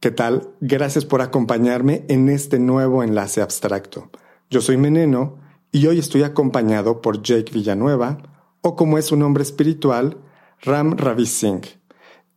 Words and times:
¿Qué 0.00 0.12
tal? 0.12 0.50
Gracias 0.60 1.04
por 1.04 1.22
acompañarme 1.22 2.04
en 2.06 2.28
este 2.28 2.60
nuevo 2.60 3.02
enlace 3.02 3.42
abstracto. 3.42 4.10
Yo 4.48 4.60
soy 4.60 4.76
Meneno 4.76 5.38
y 5.72 5.88
hoy 5.88 5.98
estoy 5.98 6.22
acompañado 6.22 7.02
por 7.02 7.20
Jake 7.20 7.52
Villanueva, 7.52 8.18
o 8.60 8.76
como 8.76 8.96
es 8.98 9.06
su 9.06 9.16
nombre 9.16 9.42
espiritual, 9.42 10.18
Ram 10.62 10.96
Ravi 10.96 11.26
Singh. 11.26 11.64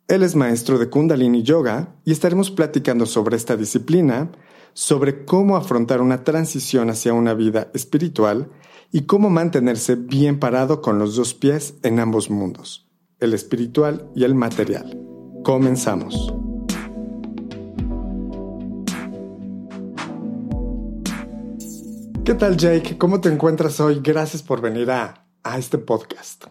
Él 0.07 0.23
es 0.23 0.35
maestro 0.35 0.79
de 0.79 0.89
Kundalini 0.89 1.43
Yoga 1.43 1.95
y 2.03 2.11
estaremos 2.11 2.49
platicando 2.49 3.05
sobre 3.05 3.37
esta 3.37 3.55
disciplina, 3.55 4.31
sobre 4.73 5.23
cómo 5.23 5.55
afrontar 5.55 6.01
una 6.01 6.23
transición 6.23 6.89
hacia 6.89 7.13
una 7.13 7.35
vida 7.35 7.69
espiritual 7.75 8.49
y 8.91 9.03
cómo 9.03 9.29
mantenerse 9.29 9.95
bien 9.95 10.39
parado 10.39 10.81
con 10.81 10.97
los 10.97 11.15
dos 11.15 11.35
pies 11.35 11.75
en 11.83 11.99
ambos 11.99 12.31
mundos, 12.31 12.89
el 13.19 13.35
espiritual 13.35 14.09
y 14.15 14.23
el 14.23 14.33
material. 14.33 14.99
Comenzamos. 15.43 16.33
¿Qué 22.23 22.35
tal 22.35 22.55
Jake? 22.55 22.99
¿Cómo 22.99 23.19
te 23.19 23.29
encuentras 23.29 23.79
hoy? 23.79 23.99
Gracias 23.99 24.43
por 24.43 24.61
venir 24.61 24.91
a, 24.91 25.25
este 25.57 25.79
podcast. 25.79 26.45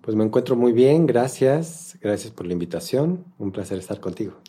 Pues 0.00 0.16
me 0.16 0.24
encuentro 0.24 0.56
muy 0.56 0.72
bien, 0.72 1.06
gracias. 1.06 1.98
Gracias 2.00 2.32
por 2.32 2.46
la 2.46 2.54
invitación. 2.54 3.26
Un 3.38 3.52
placer 3.52 3.78
estar 3.78 4.00
contigo. 4.00 4.40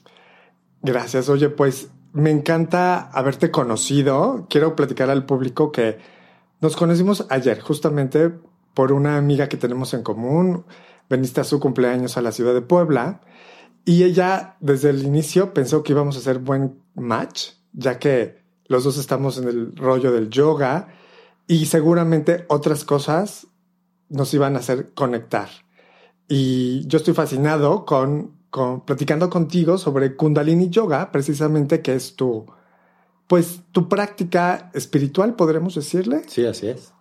Gracias. 0.81 1.27
Oye, 1.27 1.49
pues 1.49 1.89
me 2.13 2.31
encanta 2.31 3.09
haberte 3.11 3.51
conocido. 3.51 4.47
Quiero 4.49 4.73
platicar 4.77 5.09
al 5.09 5.25
público 5.25 5.73
que 5.73 5.97
nos 6.61 6.77
conocimos 6.77 7.25
ayer, 7.29 7.59
justamente 7.59 8.31
por 8.73 8.93
una 8.93 9.17
amiga 9.17 9.49
que 9.49 9.57
tenemos 9.57 9.93
en 9.93 10.01
común. 10.01 10.63
Veniste 11.09 11.41
a 11.41 11.43
su 11.43 11.59
cumpleaños 11.59 12.15
a 12.15 12.21
la 12.21 12.31
ciudad 12.31 12.53
de 12.53 12.61
Puebla 12.61 13.19
y 13.83 14.03
ella 14.03 14.55
desde 14.61 14.91
el 14.91 15.03
inicio 15.03 15.53
pensó 15.53 15.83
que 15.83 15.91
íbamos 15.91 16.15
a 16.15 16.19
hacer 16.19 16.39
buen 16.39 16.81
match, 16.95 17.49
ya 17.73 17.99
que 17.99 18.46
los 18.67 18.83
dos 18.83 18.97
estamos 18.97 19.37
en 19.37 19.47
el 19.47 19.75
rollo 19.75 20.11
del 20.11 20.29
yoga 20.29 20.89
y 21.47 21.65
seguramente 21.65 22.45
otras 22.49 22.83
cosas 22.83 23.47
nos 24.09 24.33
iban 24.33 24.55
a 24.55 24.59
hacer 24.59 24.93
conectar. 24.93 25.49
Y 26.27 26.85
yo 26.87 26.97
estoy 26.97 27.13
fascinado 27.13 27.85
con, 27.85 28.37
con 28.49 28.81
platicando 28.85 29.29
contigo 29.29 29.77
sobre 29.77 30.15
Kundalini 30.15 30.69
Yoga, 30.69 31.11
precisamente 31.11 31.81
que 31.81 31.95
es 31.95 32.15
tu, 32.15 32.45
pues, 33.27 33.61
tu 33.71 33.87
práctica 33.87 34.69
espiritual, 34.73 35.35
podremos 35.35 35.75
decirle. 35.75 36.23
Sí, 36.27 36.45
así 36.45 36.67
es. 36.67 36.93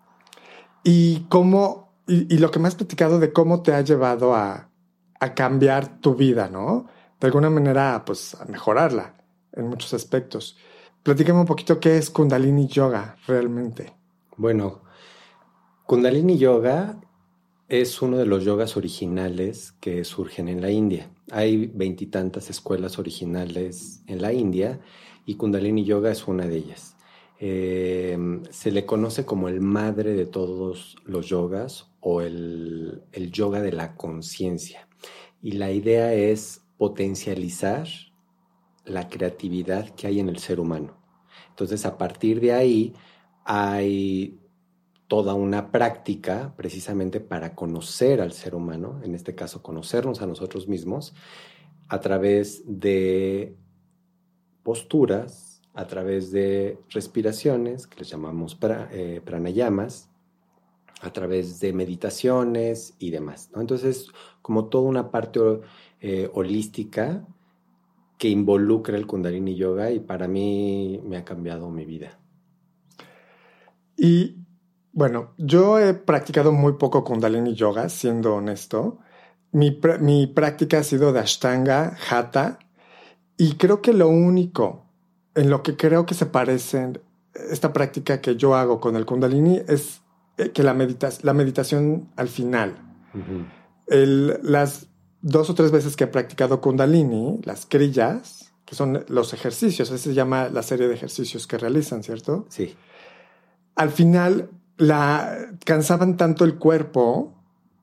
Y 0.85 1.27
cómo, 1.29 1.93
y, 2.07 2.33
y 2.33 2.39
lo 2.39 2.53
que 2.53 2.61
me 2.61 2.69
has 2.69 2.77
platicado 2.77 3.19
de 3.19 3.33
cómo 3.33 3.63
te 3.63 3.73
ha 3.73 3.81
llevado 3.81 4.35
a, 4.35 4.71
a 5.19 5.35
cambiar 5.35 6.01
tu 6.01 6.15
vida, 6.15 6.49
¿no? 6.49 6.87
De 7.21 7.27
alguna 7.27 7.51
manera, 7.51 8.05
pues, 8.05 8.37
a 8.37 8.45
mejorarla 8.45 9.15
en 9.53 9.67
muchos 9.67 9.93
aspectos. 9.95 10.57
Platícame 11.07 11.39
un 11.39 11.47
poquito 11.47 11.79
qué 11.79 11.99
es 11.99 12.11
Kundalini 12.11 12.67
Yoga 12.67 13.17
realmente. 13.29 13.95
Bueno, 14.37 14.83
Kundalini 15.87 16.37
Yoga 16.37 17.01
es 17.69 18.03
uno 18.03 18.17
de 18.17 18.27
los 18.27 18.43
yogas 18.43 18.77
originales 18.77 19.71
que 19.79 20.03
surgen 20.03 20.49
en 20.49 20.61
la 20.61 20.73
India. 20.73 21.09
Hay 21.31 21.69
veintitantas 21.69 22.51
escuelas 22.51 22.99
originales 22.99 24.03
en 24.09 24.21
la 24.21 24.33
India 24.33 24.81
y 25.27 25.37
Kundalini 25.37 25.85
Yoga 25.85 26.11
es 26.11 26.27
una 26.27 26.49
de 26.49 26.57
ellas. 26.57 26.97
Eh, 27.39 28.19
se 28.51 28.73
le 28.73 28.85
conoce 28.85 29.25
como 29.25 29.49
el 29.49 29.61
madre 29.61 30.13
de 30.15 30.27
todos 30.27 30.97
los 31.05 31.29
yogas 31.29 31.89
o 32.01 32.21
el, 32.21 33.05
el 33.13 33.31
yoga 33.31 33.61
de 33.61 33.71
la 33.71 33.95
conciencia. 33.95 34.89
Y 35.41 35.53
la 35.53 35.71
idea 35.71 36.13
es 36.13 36.63
potencializar 36.79 37.87
la 38.87 39.09
creatividad 39.09 39.91
que 39.91 40.07
hay 40.07 40.21
en 40.21 40.29
el 40.29 40.39
ser 40.39 40.61
humano. 40.61 40.96
Entonces, 41.57 41.87
a 41.87 41.97
partir 41.97 42.39
de 42.39 42.53
ahí 42.53 42.93
hay 43.47 44.39
toda 45.09 45.33
una 45.33 45.73
práctica 45.73 46.53
precisamente 46.55 47.19
para 47.19 47.55
conocer 47.55 48.21
al 48.21 48.33
ser 48.33 48.55
humano, 48.55 49.01
en 49.03 49.15
este 49.15 49.35
caso 49.35 49.63
conocernos 49.63 50.21
a 50.21 50.27
nosotros 50.27 50.69
mismos, 50.69 51.15
a 51.89 51.99
través 52.01 52.63
de 52.67 53.57
posturas, 54.63 55.63
a 55.73 55.87
través 55.87 56.31
de 56.31 56.79
respiraciones, 56.91 57.87
que 57.87 58.01
les 58.01 58.11
llamamos 58.11 58.59
eh, 58.91 59.23
pranayamas, 59.25 60.11
a 61.01 61.11
través 61.11 61.59
de 61.61 61.73
meditaciones 61.73 62.97
y 62.99 63.13
demás. 63.13 63.51
Entonces, 63.57 64.09
como 64.43 64.67
toda 64.67 64.85
una 64.85 65.11
parte 65.11 65.41
eh, 66.03 66.29
holística 66.35 67.27
que 68.19 68.29
involucra 68.29 68.97
el 68.97 69.07
Kundalini 69.07 69.57
Yoga 69.57 69.91
y 69.91 70.01
para 70.01 70.29
mí 70.29 71.01
me 71.05 71.17
ha 71.17 71.25
cambiado 71.25 71.71
mi 71.71 71.85
vida. 71.85 72.19
Y 73.97 74.37
bueno, 74.93 75.35
yo 75.37 75.79
he 75.79 75.95
practicado 75.95 76.53
muy 76.53 76.75
poco 76.75 77.05
Kundalini 77.05 77.55
Yoga, 77.55 77.89
siendo 77.89 78.37
honesto. 78.37 78.99
Mi, 79.53 79.79
mi 80.01 80.27
práctica 80.27 80.79
ha 80.79 80.83
sido 80.83 81.13
de 81.13 81.21
Ashtanga, 81.21 81.97
Hatha, 82.11 82.59
y 83.37 83.55
creo 83.55 83.83
que 83.83 83.93
lo 83.93 84.09
único 84.09 84.87
en 85.35 85.51
lo 85.51 85.63
que 85.63 85.77
creo 85.77 86.07
que 86.07 86.15
se 86.15 86.27
parece 86.27 86.93
esta 87.51 87.73
práctica 87.73 88.21
que 88.21 88.37
yo 88.37 88.55
hago 88.55 88.81
con 88.81 88.97
el 88.97 89.05
Kundalini 89.05 89.61
es 89.69 90.01
eh, 90.39 90.51
que 90.51 90.63
la, 90.63 90.75
la 91.23 91.35
meditación 91.35 92.09
al 92.17 92.29
final. 92.29 92.77
el, 93.87 94.41
las 94.43 94.89
dos 95.27 95.51
o 95.51 95.55
tres 95.57 95.73
veces 95.73 95.97
que 95.97 96.05
he 96.05 96.07
practicado 96.07 96.61
Kundalini, 96.61 97.41
las 97.43 97.67
crillas, 97.67 98.53
que 98.65 98.77
son 98.77 99.05
los 99.09 99.35
ejercicios, 99.35 99.91
esa 99.91 99.99
se 99.99 100.15
llama 100.15 100.49
la 100.49 100.63
serie 100.63 100.87
de 100.87 100.95
ejercicios 100.95 101.49
que 101.49 101.59
realizan, 101.59 102.05
¿cierto? 102.05 102.47
Sí. 102.49 102.77
Al 103.75 103.91
final 103.91 104.51
la 104.77 105.37
cansaban 105.65 106.17
tanto 106.17 106.45
el 106.45 106.59
cuerpo 106.59 107.35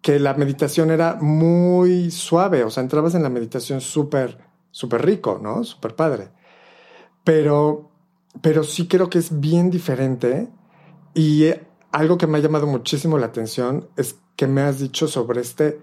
que 0.02 0.20
la 0.20 0.36
meditación 0.36 0.90
era 0.90 1.16
muy 1.20 2.12
suave, 2.12 2.64
o 2.64 2.70
sea, 2.70 2.82
entrabas 2.82 3.14
en 3.14 3.24
la 3.24 3.30
meditación 3.30 3.82
súper, 3.82 4.38
súper 4.72 5.06
rico, 5.06 5.38
¿no? 5.44 5.66
Súper 5.66 5.98
padre. 5.98 6.30
Pero, 7.26 7.92
pero 8.42 8.64
sí 8.64 8.88
creo 8.88 9.10
que 9.10 9.20
es 9.20 9.42
bien 9.42 9.70
diferente 9.70 10.50
y 11.14 11.50
algo 11.92 12.18
que 12.18 12.28
me 12.28 12.38
ha 12.38 12.42
llamado 12.42 12.68
muchísimo 12.68 13.18
la 13.18 13.26
atención 13.26 13.90
es 13.98 14.16
que 14.38 14.48
me 14.48 14.62
has 14.62 14.80
dicho 14.80 15.10
sobre 15.10 15.42
este 15.42 15.82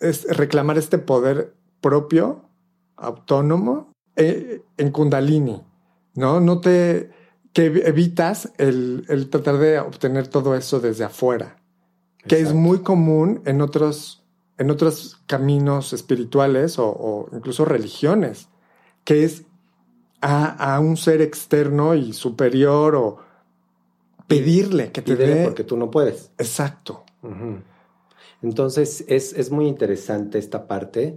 es 0.00 0.24
reclamar 0.36 0.78
este 0.78 0.98
poder 0.98 1.54
propio, 1.80 2.48
autónomo, 2.96 3.92
eh, 4.16 4.62
en 4.76 4.90
Kundalini, 4.90 5.62
¿no? 6.14 6.40
No 6.40 6.60
te, 6.60 7.10
que 7.52 7.66
evitas 7.66 8.52
el, 8.58 9.28
tratar 9.30 9.58
de 9.58 9.78
obtener 9.78 10.28
todo 10.28 10.54
eso 10.54 10.80
desde 10.80 11.04
afuera, 11.04 11.56
que 12.26 12.40
es 12.40 12.54
muy 12.54 12.78
común 12.78 13.42
en 13.46 13.60
otros, 13.60 14.24
en 14.58 14.70
otros 14.70 15.20
caminos 15.26 15.92
espirituales 15.92 16.78
o, 16.78 17.28
incluso 17.32 17.64
religiones, 17.64 18.48
que 19.04 19.24
es 19.24 19.44
a, 20.20 20.78
un 20.80 20.96
ser 20.96 21.20
externo 21.20 21.94
y 21.94 22.12
superior 22.12 22.94
o 22.94 23.18
pedirle 24.28 24.92
que 24.92 25.02
te 25.02 25.16
dé. 25.16 25.44
Porque 25.44 25.64
tú 25.64 25.76
no 25.76 25.90
puedes. 25.90 26.30
Exacto. 26.38 27.04
Entonces 28.42 29.04
es, 29.08 29.50
muy 29.50 29.66
interesante 29.66 30.38
esta 30.38 30.66
parte. 30.66 31.16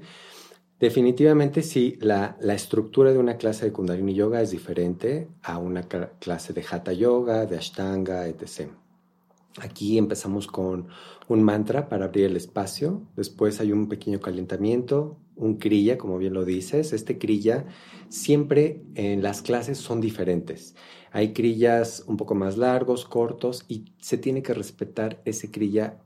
Definitivamente 0.80 1.63
sí, 1.63 1.97
la, 2.00 2.38
estructura 2.41 3.12
de 3.12 3.18
una 3.18 3.38
clase 3.38 3.66
de 3.66 3.72
Kundalini 3.72 4.13
Yoga 4.13 4.41
es 4.41 4.52
diferente 4.52 5.28
a 5.41 5.58
una 5.58 5.84
clase 5.84 6.53
de 6.53 6.64
Hatha 6.69 6.94
Yoga, 6.94 7.46
de 7.46 7.58
Ashtanga, 7.58 8.28
etc. 8.28 8.69
Aquí 9.59 9.97
empezamos 9.97 10.47
con 10.47 10.88
un 11.28 11.44
mantra 11.44 11.88
para 11.90 12.06
abrir 12.06 12.25
el 12.25 12.35
espacio, 12.35 13.02
después 13.16 13.59
hay 13.62 13.72
un 13.72 13.88
pequeño 13.88 14.19
calentamiento, 14.19 15.18
un 15.35 15.58
kriya, 15.58 15.97
como 15.97 16.18
bien 16.18 16.34
lo 16.34 16.46
dices. 16.46 16.94
Este 16.94 17.18
kriya 17.18 17.66
siempre 18.09 18.84
en 18.96 19.23
las 19.23 19.41
clases 19.41 19.78
son 19.78 20.02
diferentes. 20.02 20.76
Hay 21.11 21.34
kriyas 21.34 22.03
un 22.08 22.17
poco 22.17 22.35
más 22.35 22.58
largos, 22.58 23.05
cortos, 23.05 23.64
y 23.67 23.85
se 24.00 24.17
tiene 24.17 24.44
que 24.44 24.53
respetar 24.53 25.22
ese 25.26 25.50
kriya 25.50 26.02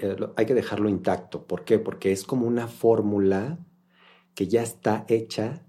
eh, 0.00 0.16
hay 0.36 0.46
que 0.46 0.54
dejarlo 0.54 0.88
intacto. 0.88 1.46
¿Por 1.46 1.64
qué? 1.64 1.78
Porque 1.78 2.12
es 2.12 2.24
como 2.24 2.46
una 2.46 2.68
fórmula 2.68 3.58
que 4.34 4.48
ya 4.48 4.62
está 4.62 5.04
hecha 5.08 5.66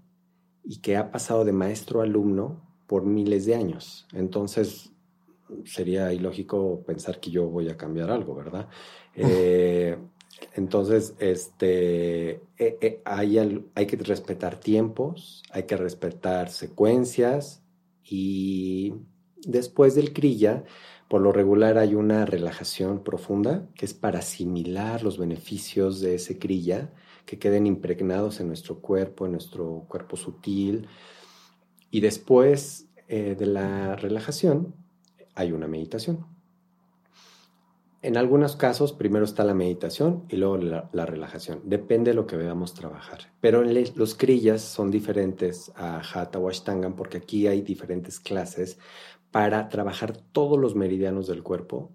y 0.64 0.80
que 0.80 0.96
ha 0.96 1.10
pasado 1.10 1.44
de 1.44 1.52
maestro 1.52 2.00
a 2.00 2.04
alumno 2.04 2.62
por 2.86 3.04
miles 3.04 3.46
de 3.46 3.54
años. 3.54 4.06
Entonces, 4.12 4.92
sería 5.64 6.12
ilógico 6.12 6.82
pensar 6.86 7.20
que 7.20 7.30
yo 7.30 7.48
voy 7.48 7.68
a 7.68 7.76
cambiar 7.76 8.10
algo, 8.10 8.34
¿verdad? 8.34 8.68
Eh, 9.14 9.98
entonces, 10.54 11.14
este, 11.18 12.40
eh, 12.58 13.02
hay, 13.04 13.38
hay 13.74 13.86
que 13.86 13.96
respetar 13.96 14.58
tiempos, 14.58 15.42
hay 15.50 15.64
que 15.64 15.76
respetar 15.76 16.48
secuencias 16.48 17.62
y 18.02 18.94
después 19.44 19.94
del 19.94 20.14
crilla, 20.14 20.64
por 21.12 21.20
lo 21.20 21.30
regular 21.30 21.76
hay 21.76 21.94
una 21.94 22.24
relajación 22.24 23.04
profunda 23.04 23.68
que 23.74 23.84
es 23.84 23.92
para 23.92 24.20
asimilar 24.20 25.02
los 25.02 25.18
beneficios 25.18 26.00
de 26.00 26.14
ese 26.14 26.38
crilla 26.38 26.90
que 27.26 27.38
queden 27.38 27.66
impregnados 27.66 28.40
en 28.40 28.46
nuestro 28.46 28.78
cuerpo, 28.78 29.26
en 29.26 29.32
nuestro 29.32 29.84
cuerpo 29.90 30.16
sutil. 30.16 30.88
Y 31.90 32.00
después 32.00 32.88
eh, 33.08 33.36
de 33.38 33.44
la 33.44 33.94
relajación 33.94 34.74
hay 35.34 35.52
una 35.52 35.68
meditación. 35.68 36.24
En 38.00 38.16
algunos 38.16 38.56
casos, 38.56 38.94
primero 38.94 39.26
está 39.26 39.44
la 39.44 39.52
meditación 39.52 40.24
y 40.30 40.36
luego 40.36 40.56
la, 40.56 41.06
relajación. 41.06 41.60
Depende 41.64 42.12
de 42.12 42.14
lo 42.14 42.26
que 42.26 42.36
veamos 42.36 42.72
trabajar. 42.72 43.30
Pero 43.42 43.62
los 43.62 44.14
crillas 44.14 44.62
son 44.62 44.90
diferentes 44.90 45.70
a 45.76 46.00
Hatha 46.00 46.38
o 46.38 46.48
Ashtanga 46.48 46.88
porque 46.96 47.18
aquí 47.18 47.46
hay 47.48 47.60
diferentes 47.60 48.18
clases 48.18 48.78
para 49.32 49.68
trabajar 49.68 50.16
todos 50.16 50.58
los 50.58 50.76
meridianos 50.76 51.26
del 51.26 51.42
cuerpo 51.42 51.90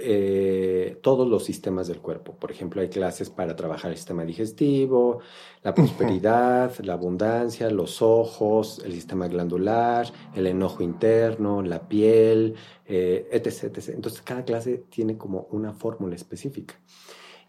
eh, 0.00 0.98
todos 1.02 1.28
los 1.28 1.44
sistemas 1.44 1.86
del 1.86 2.00
cuerpo. 2.00 2.34
Por 2.34 2.50
ejemplo, 2.50 2.82
hay 2.82 2.88
clases 2.88 3.30
para 3.30 3.54
trabajar 3.54 3.92
el 3.92 3.96
sistema 3.96 4.24
digestivo, 4.24 5.20
la 5.62 5.72
prosperidad, 5.72 6.76
la 6.80 6.94
abundancia, 6.94 7.70
los 7.70 8.02
ojos, 8.02 8.82
el 8.84 8.92
sistema 8.92 9.28
glandular, 9.28 10.12
el 10.34 10.48
enojo 10.48 10.82
interno, 10.82 11.62
la 11.62 11.86
piel, 11.86 12.56
eh, 12.86 13.28
etc, 13.30 13.76
etc. 13.76 13.90
Entonces, 13.90 14.20
cada 14.22 14.44
clase 14.44 14.84
tiene 14.90 15.16
como 15.16 15.46
una 15.52 15.72
fórmula 15.72 16.16
específica. 16.16 16.74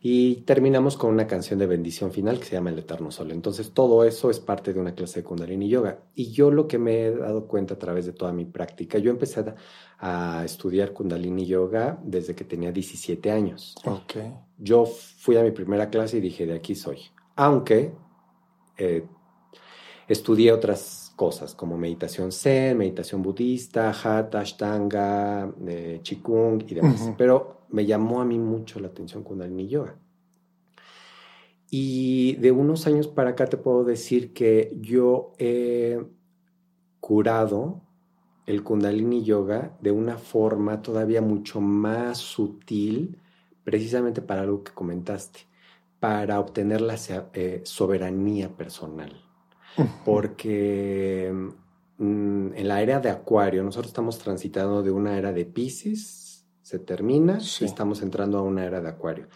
Y 0.08 0.42
terminamos 0.42 0.98
con 0.98 1.12
una 1.12 1.26
canción 1.26 1.58
de 1.58 1.66
bendición 1.66 2.12
final 2.12 2.38
que 2.38 2.46
se 2.46 2.52
llama 2.52 2.70
El 2.70 2.78
Eterno 2.78 3.10
Sol. 3.10 3.32
Entonces, 3.32 3.72
todo 3.72 4.04
eso 4.04 4.30
es 4.30 4.40
parte 4.40 4.72
de 4.72 4.80
una 4.80 4.94
clase 4.94 5.22
de 5.22 5.24
Kundalini 5.24 5.68
Yoga. 5.68 5.98
Y 6.14 6.30
yo 6.32 6.52
lo 6.52 6.68
que 6.68 6.78
me 6.78 7.06
he 7.06 7.16
dado 7.16 7.48
cuenta 7.48 7.74
a 7.74 7.80
través 7.80 8.06
de 8.06 8.14
toda 8.14 8.32
mi 8.32 8.46
práctica, 8.46 9.00
yo 9.00 9.10
empecé 9.10 9.44
a, 9.98 10.46
estudiar 10.46 10.94
Kundalini 10.94 11.48
Yoga 11.48 12.00
desde 12.04 12.36
que 12.36 12.44
tenía 12.44 12.72
17 12.72 13.32
años. 13.32 13.74
Okay. 13.84 14.32
Yo 14.60 14.86
fui 14.86 15.38
a 15.38 15.42
mi 15.42 15.50
primera 15.50 15.90
clase 15.90 16.18
y 16.18 16.22
dije, 16.22 16.46
de 16.46 16.54
aquí 16.54 16.76
soy. 16.76 17.00
Aunque 17.36 17.92
eh, 18.78 19.08
estudié 20.08 20.52
otras 20.52 21.14
cosas 21.16 21.56
como 21.56 21.80
meditación 21.80 22.32
zen, 22.32 22.78
meditación 22.78 23.24
budista, 23.24 23.90
hatha, 23.90 24.42
ashtanga, 24.42 25.52
eh, 25.66 26.00
chikung 26.04 26.64
y 26.68 26.76
demás. 26.76 27.12
Pero 27.18 27.65
me 27.76 27.86
llamó 27.86 28.22
a 28.22 28.26
mí 28.26 28.40
mucho 28.40 28.80
la 28.80 28.88
atención 28.88 29.22
Kundalini 29.22 29.68
Yoga. 29.68 29.98
Y 31.70 32.38
de 32.38 32.54
unos 32.54 32.88
años 32.88 33.10
para 33.10 33.32
acá 33.32 33.48
te 33.48 33.58
puedo 33.58 33.84
decir 33.84 34.32
que 34.32 34.78
yo 34.80 35.34
he 35.40 36.02
curado 37.02 37.82
el 38.46 38.64
Kundalini 38.64 39.26
Yoga 39.26 39.76
de 39.82 39.92
una 39.92 40.18
forma 40.18 40.82
todavía 40.82 41.22
mucho 41.22 41.60
más 41.60 42.20
sutil, 42.20 43.20
precisamente 43.66 44.22
para 44.22 44.46
lo 44.46 44.64
que 44.64 44.72
comentaste, 44.72 45.42
para 46.00 46.40
obtener 46.40 46.80
la 46.80 46.96
eh, 47.34 47.60
soberanía 47.66 48.56
personal. 48.56 49.22
Porque 50.06 51.30
mm, 51.98 52.54
en 52.56 52.68
la 52.70 52.82
era 52.82 53.02
de 53.02 53.10
Acuario, 53.10 53.64
nosotros 53.64 53.90
estamos 53.90 54.18
transitando 54.18 54.82
de 54.82 54.92
una 54.92 55.18
era 55.18 55.34
de 55.34 55.44
Pisces 55.44 56.25
se 56.66 56.80
termina 56.80 57.38
y 57.62 57.64
estamos 57.64 58.02
entrando 58.02 58.40
a 58.40 58.42
una 58.42 58.66
era 58.66 58.82
de 58.82 58.90
Acuario. 58.90 59.28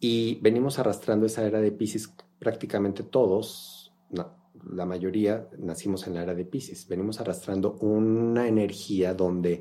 Y 0.00 0.36
venimos 0.36 0.78
arrastrando 0.78 1.26
esa 1.26 1.44
era 1.44 1.60
de 1.60 1.70
Pisces 1.70 2.10
prácticamente 2.38 3.02
todos, 3.02 3.92
la 4.10 4.86
mayoría 4.86 5.46
nacimos 5.58 6.06
en 6.06 6.14
la 6.14 6.22
era 6.22 6.34
de 6.34 6.46
Pisces. 6.46 6.88
Venimos 6.88 7.20
arrastrando 7.20 7.74
una 7.82 8.48
energía 8.48 9.12
donde 9.12 9.60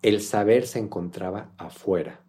el 0.00 0.22
saber 0.22 0.66
se 0.66 0.78
encontraba 0.78 1.52
afuera. 1.58 2.24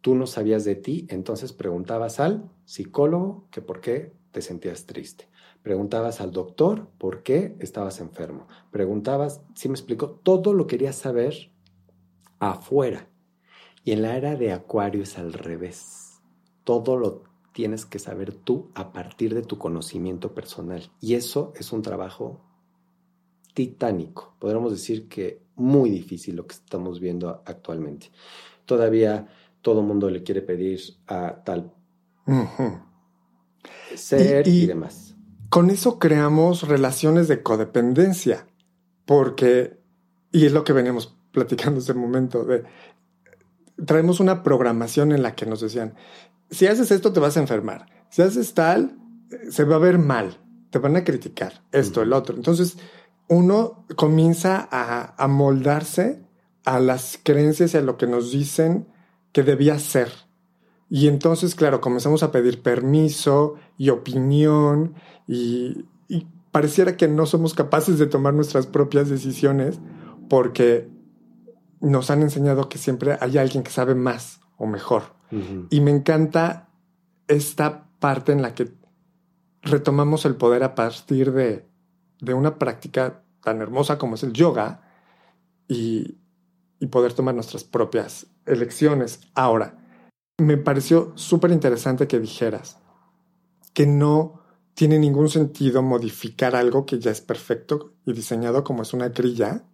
Tú 0.00 0.16
no 0.16 0.26
sabías 0.26 0.64
de 0.64 0.74
ti, 0.74 1.06
entonces 1.08 1.52
preguntabas 1.52 2.18
al 2.18 2.50
psicólogo 2.64 3.46
que 3.52 3.62
por 3.62 3.80
qué 3.80 4.14
te 4.32 4.42
sentías 4.42 4.86
triste. 4.86 5.28
Preguntabas 5.62 6.20
al 6.20 6.32
doctor 6.32 6.88
por 6.98 7.22
qué 7.22 7.54
estabas 7.60 8.00
enfermo. 8.00 8.48
Preguntabas, 8.72 9.42
si 9.54 9.68
me 9.68 9.74
explico, 9.74 10.10
todo 10.24 10.54
lo 10.54 10.66
querías 10.66 10.96
saber 10.96 11.52
afuera. 12.40 13.13
Y 13.84 13.92
en 13.92 14.02
la 14.02 14.16
era 14.16 14.36
de 14.36 14.52
Acuario 14.52 15.02
es 15.02 15.18
al 15.18 15.32
revés. 15.32 16.20
Todo 16.64 16.96
lo 16.96 17.24
tienes 17.52 17.84
que 17.84 17.98
saber 17.98 18.32
tú 18.32 18.70
a 18.74 18.92
partir 18.92 19.34
de 19.34 19.42
tu 19.42 19.58
conocimiento 19.58 20.34
personal. 20.34 20.90
Y 21.00 21.14
eso 21.14 21.52
es 21.56 21.72
un 21.72 21.82
trabajo 21.82 22.40
titánico. 23.52 24.34
Podríamos 24.38 24.72
decir 24.72 25.08
que 25.08 25.42
muy 25.54 25.90
difícil 25.90 26.36
lo 26.36 26.46
que 26.46 26.54
estamos 26.54 26.98
viendo 26.98 27.42
actualmente. 27.46 28.10
Todavía 28.64 29.28
todo 29.62 29.80
el 29.80 29.86
mundo 29.86 30.10
le 30.10 30.22
quiere 30.22 30.42
pedir 30.42 30.80
a 31.06 31.42
tal 31.44 31.72
ser 33.94 34.48
y, 34.48 34.66
demás. 34.66 35.14
Con 35.48 35.70
eso 35.70 35.98
creamos 35.98 36.66
relaciones 36.66 37.28
de 37.28 37.42
codependencia, 37.42 38.46
porque, 39.04 39.78
y 40.32 40.46
es 40.46 40.52
lo 40.52 40.64
que 40.64 40.72
veníamos 40.72 41.16
platicando 41.32 41.80
ese 41.80 41.94
momento, 41.94 42.44
de 42.44 42.64
traemos 43.86 44.20
una 44.20 44.42
programación 44.42 45.12
en 45.12 45.22
la 45.22 45.34
que 45.34 45.46
nos 45.46 45.60
decían, 45.60 45.94
si 46.50 46.66
haces 46.66 46.90
esto 46.90 47.12
te 47.12 47.20
vas 47.20 47.36
a 47.36 47.40
enfermar, 47.40 47.86
si 48.10 48.22
haces 48.22 48.54
tal, 48.54 48.96
se 49.50 49.64
va 49.64 49.76
a 49.76 49.80
ver 49.80 49.98
mal, 49.98 50.38
te 50.70 50.78
van 50.78 50.96
a 50.96 51.04
criticar, 51.04 51.62
esto, 51.72 52.02
el 52.02 52.12
otro. 52.12 52.36
Entonces, 52.36 52.76
uno 53.28 53.86
comienza 53.96 54.68
a, 54.70 55.14
a 55.22 55.28
moldarse 55.28 56.22
a 56.64 56.80
las 56.80 57.18
creencias 57.22 57.74
y 57.74 57.76
a 57.76 57.82
lo 57.82 57.96
que 57.96 58.06
nos 58.06 58.32
dicen 58.32 58.86
que 59.32 59.42
debía 59.42 59.78
ser. 59.78 60.10
Y 60.88 61.08
entonces, 61.08 61.54
claro, 61.54 61.80
comenzamos 61.80 62.22
a 62.22 62.30
pedir 62.30 62.62
permiso 62.62 63.54
y 63.76 63.90
opinión 63.90 64.94
y, 65.26 65.86
y, 66.08 66.26
pareciera 66.52 66.96
que 66.96 67.08
no 67.08 67.26
somos 67.26 67.52
capaces 67.54 67.98
de 67.98 68.06
tomar 68.06 68.32
nuestras 68.32 68.66
propias 68.68 69.08
decisiones 69.08 69.80
porque 70.28 70.88
nos 71.84 72.10
han 72.10 72.22
enseñado 72.22 72.68
que 72.68 72.78
siempre 72.78 73.16
hay 73.20 73.38
alguien 73.38 73.62
que 73.62 73.70
sabe 73.70 73.94
más 73.94 74.40
o 74.56 74.66
mejor. 74.66 75.14
Y 75.70 75.80
me 75.80 75.90
encanta 75.90 76.68
esta 77.26 77.88
parte 77.98 78.30
en 78.30 78.40
la 78.40 78.54
que 78.54 78.72
retomamos 79.62 80.24
el 80.26 80.36
poder 80.36 80.62
a 80.62 80.76
partir 80.76 81.32
de, 81.32 81.66
de 82.20 82.34
una 82.34 82.56
práctica 82.56 83.24
tan 83.42 83.60
hermosa 83.60 83.98
como 83.98 84.14
es 84.14 84.22
el 84.22 84.32
yoga 84.32 84.82
y, 85.66 86.18
y 86.78 86.86
poder 86.86 87.14
tomar 87.14 87.34
nuestras 87.34 87.64
propias 87.64 88.28
elecciones. 88.46 89.20
Ahora, 89.34 89.76
me 90.38 90.56
pareció 90.56 91.12
súper 91.16 91.50
interesante 91.50 92.06
que 92.06 92.20
dijeras 92.20 92.78
que 93.72 93.86
no 93.86 94.40
tiene 94.74 95.00
ningún 95.00 95.28
sentido 95.28 95.82
modificar 95.82 96.54
algo 96.54 96.86
que 96.86 97.00
ya 97.00 97.10
es 97.10 97.20
perfecto 97.20 97.94
y 98.04 98.12
diseñado 98.12 98.62
como 98.62 98.82
es 98.82 98.92
una 98.92 99.08
grilla 99.08 99.64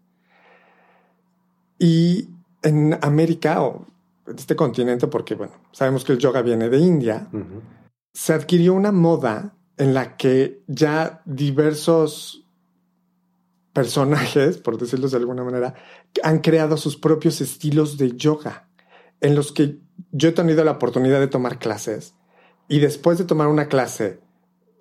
y 1.80 2.28
en 2.62 2.96
América 3.00 3.62
o 3.62 3.86
en 4.26 4.38
este 4.38 4.54
continente, 4.54 5.08
porque 5.08 5.34
bueno, 5.34 5.54
sabemos 5.72 6.04
que 6.04 6.12
el 6.12 6.18
yoga 6.18 6.42
viene 6.42 6.68
de 6.68 6.78
India, 6.78 7.28
se 8.12 8.34
adquirió 8.34 8.74
una 8.74 8.92
moda 8.92 9.56
en 9.78 9.94
la 9.94 10.16
que 10.18 10.62
ya 10.68 11.22
diversos 11.24 12.44
personajes, 13.72 14.58
por 14.58 14.78
decirlo 14.78 15.08
de 15.08 15.16
alguna 15.16 15.42
manera, 15.42 15.74
han 16.22 16.40
creado 16.40 16.76
sus 16.76 16.98
propios 16.98 17.40
estilos 17.40 17.96
de 17.96 18.14
yoga, 18.14 18.68
en 19.22 19.34
los 19.34 19.50
que 19.52 19.78
yo 20.12 20.28
he 20.28 20.32
tenido 20.32 20.62
la 20.64 20.72
oportunidad 20.72 21.18
de 21.18 21.28
tomar 21.28 21.58
clases 21.58 22.14
y 22.68 22.80
después 22.80 23.16
de 23.16 23.24
tomar 23.24 23.48
una 23.48 23.68
clase, 23.68 24.20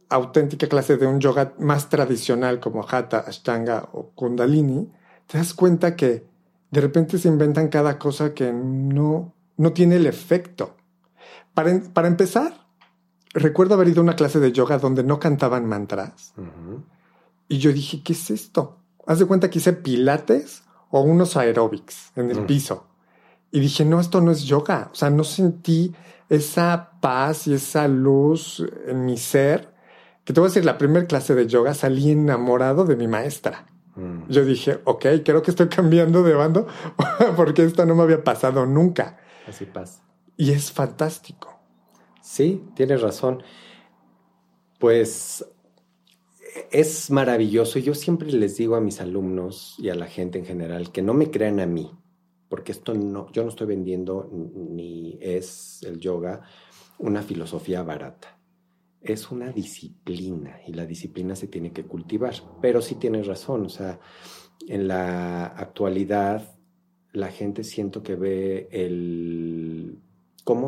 auténtica 0.09 0.67
clase 0.67 0.97
de 0.97 1.07
un 1.07 1.21
yoga 1.21 1.53
más 1.59 1.89
tradicional 1.89 2.59
como 2.59 2.85
Hatha, 2.85 3.19
Ashtanga 3.19 3.87
o 3.93 4.11
Kundalini, 4.15 4.91
te 5.27 5.37
das 5.37 5.53
cuenta 5.53 5.95
que 5.95 6.28
de 6.71 6.81
repente 6.81 7.17
se 7.17 7.27
inventan 7.27 7.69
cada 7.69 7.97
cosa 7.97 8.33
que 8.33 8.51
no, 8.53 9.33
no 9.57 9.73
tiene 9.73 9.95
el 9.95 10.05
efecto. 10.05 10.75
Para, 11.53 11.79
para 11.93 12.07
empezar, 12.07 12.67
recuerdo 13.33 13.73
haber 13.75 13.89
ido 13.89 14.01
a 14.01 14.03
una 14.03 14.15
clase 14.15 14.39
de 14.39 14.51
yoga 14.51 14.77
donde 14.77 15.03
no 15.03 15.19
cantaban 15.19 15.65
mantras. 15.65 16.33
Y 17.47 17.57
yo 17.57 17.73
dije, 17.73 18.01
¿qué 18.03 18.13
es 18.13 18.29
esto? 18.29 18.77
Haz 19.07 19.19
de 19.19 19.25
cuenta 19.25 19.49
que 19.49 19.59
hice 19.59 19.73
pilates 19.73 20.63
o 20.91 21.01
unos 21.01 21.35
aeróbics 21.37 22.11
en 22.15 22.31
el 22.31 22.45
piso. 22.45 22.87
Y 23.51 23.59
dije, 23.59 23.83
no, 23.85 23.99
esto 23.99 24.21
no 24.21 24.31
es 24.31 24.43
yoga. 24.43 24.89
O 24.91 24.95
sea, 24.95 25.09
no 25.09 25.23
sentí 25.23 25.95
esa 26.29 26.91
paz 27.01 27.47
y 27.47 27.55
esa 27.55 27.87
luz 27.87 28.63
en 28.85 29.05
mi 29.05 29.17
ser. 29.17 29.73
Que 30.23 30.33
te 30.33 30.39
voy 30.39 30.47
a 30.47 30.51
decir, 30.51 30.65
la 30.65 30.77
primera 30.77 31.07
clase 31.07 31.33
de 31.33 31.47
yoga 31.47 31.73
salí 31.73 32.11
enamorado 32.11 32.85
de 32.85 32.95
mi 32.95 33.07
maestra. 33.07 33.65
Mm. 33.99 34.29
Yo 34.29 34.45
dije, 34.45 34.79
ok, 34.85 35.05
creo 35.25 35.41
que 35.41 35.51
estoy 35.51 35.67
cambiando 35.67 36.23
de 36.23 36.33
bando 36.33 36.67
porque 37.35 37.63
esto 37.63 37.85
no 37.85 37.95
me 37.95 38.03
había 38.03 38.23
pasado 38.23 38.65
nunca. 38.65 39.17
Así 39.47 39.65
pasa. 39.65 40.03
Y 40.37 40.51
es 40.51 40.71
fantástico. 40.71 41.59
Sí, 42.21 42.63
tienes 42.75 43.01
razón. 43.01 43.43
Pues 44.79 45.45
es 46.71 47.11
maravilloso. 47.11 47.79
Yo 47.79 47.93
siempre 47.93 48.31
les 48.31 48.55
digo 48.55 48.75
a 48.75 48.81
mis 48.81 49.01
alumnos 49.01 49.75
y 49.77 49.89
a 49.89 49.95
la 49.95 50.05
gente 50.05 50.39
en 50.39 50.45
general 50.45 50.91
que 50.91 51.01
no 51.01 51.13
me 51.13 51.29
crean 51.29 51.59
a 51.59 51.65
mí, 51.65 51.91
porque 52.47 52.71
esto 52.71 52.93
no, 52.93 53.29
yo 53.31 53.43
no 53.43 53.49
estoy 53.49 53.67
vendiendo 53.67 54.29
ni 54.31 55.17
es 55.21 55.81
el 55.83 55.99
yoga. 55.99 56.41
una 56.97 57.21
filosofía 57.21 57.83
barata. 57.83 58.38
Es 59.01 59.31
una 59.31 59.51
disciplina 59.51 60.59
y 60.67 60.73
la 60.73 60.85
disciplina 60.85 61.35
se 61.35 61.47
tiene 61.47 61.71
que 61.71 61.85
cultivar. 61.85 62.33
Pero 62.61 62.81
sí 62.81 62.95
tienes 62.95 63.27
razón, 63.27 63.65
o 63.65 63.69
sea, 63.69 63.99
en 64.67 64.87
la 64.87 65.45
actualidad 65.45 66.55
la 67.11 67.29
gente 67.29 67.63
siento 67.63 68.03
que 68.03 68.15
ve 68.15 68.67
el 68.71 69.99
cómo, 70.43 70.67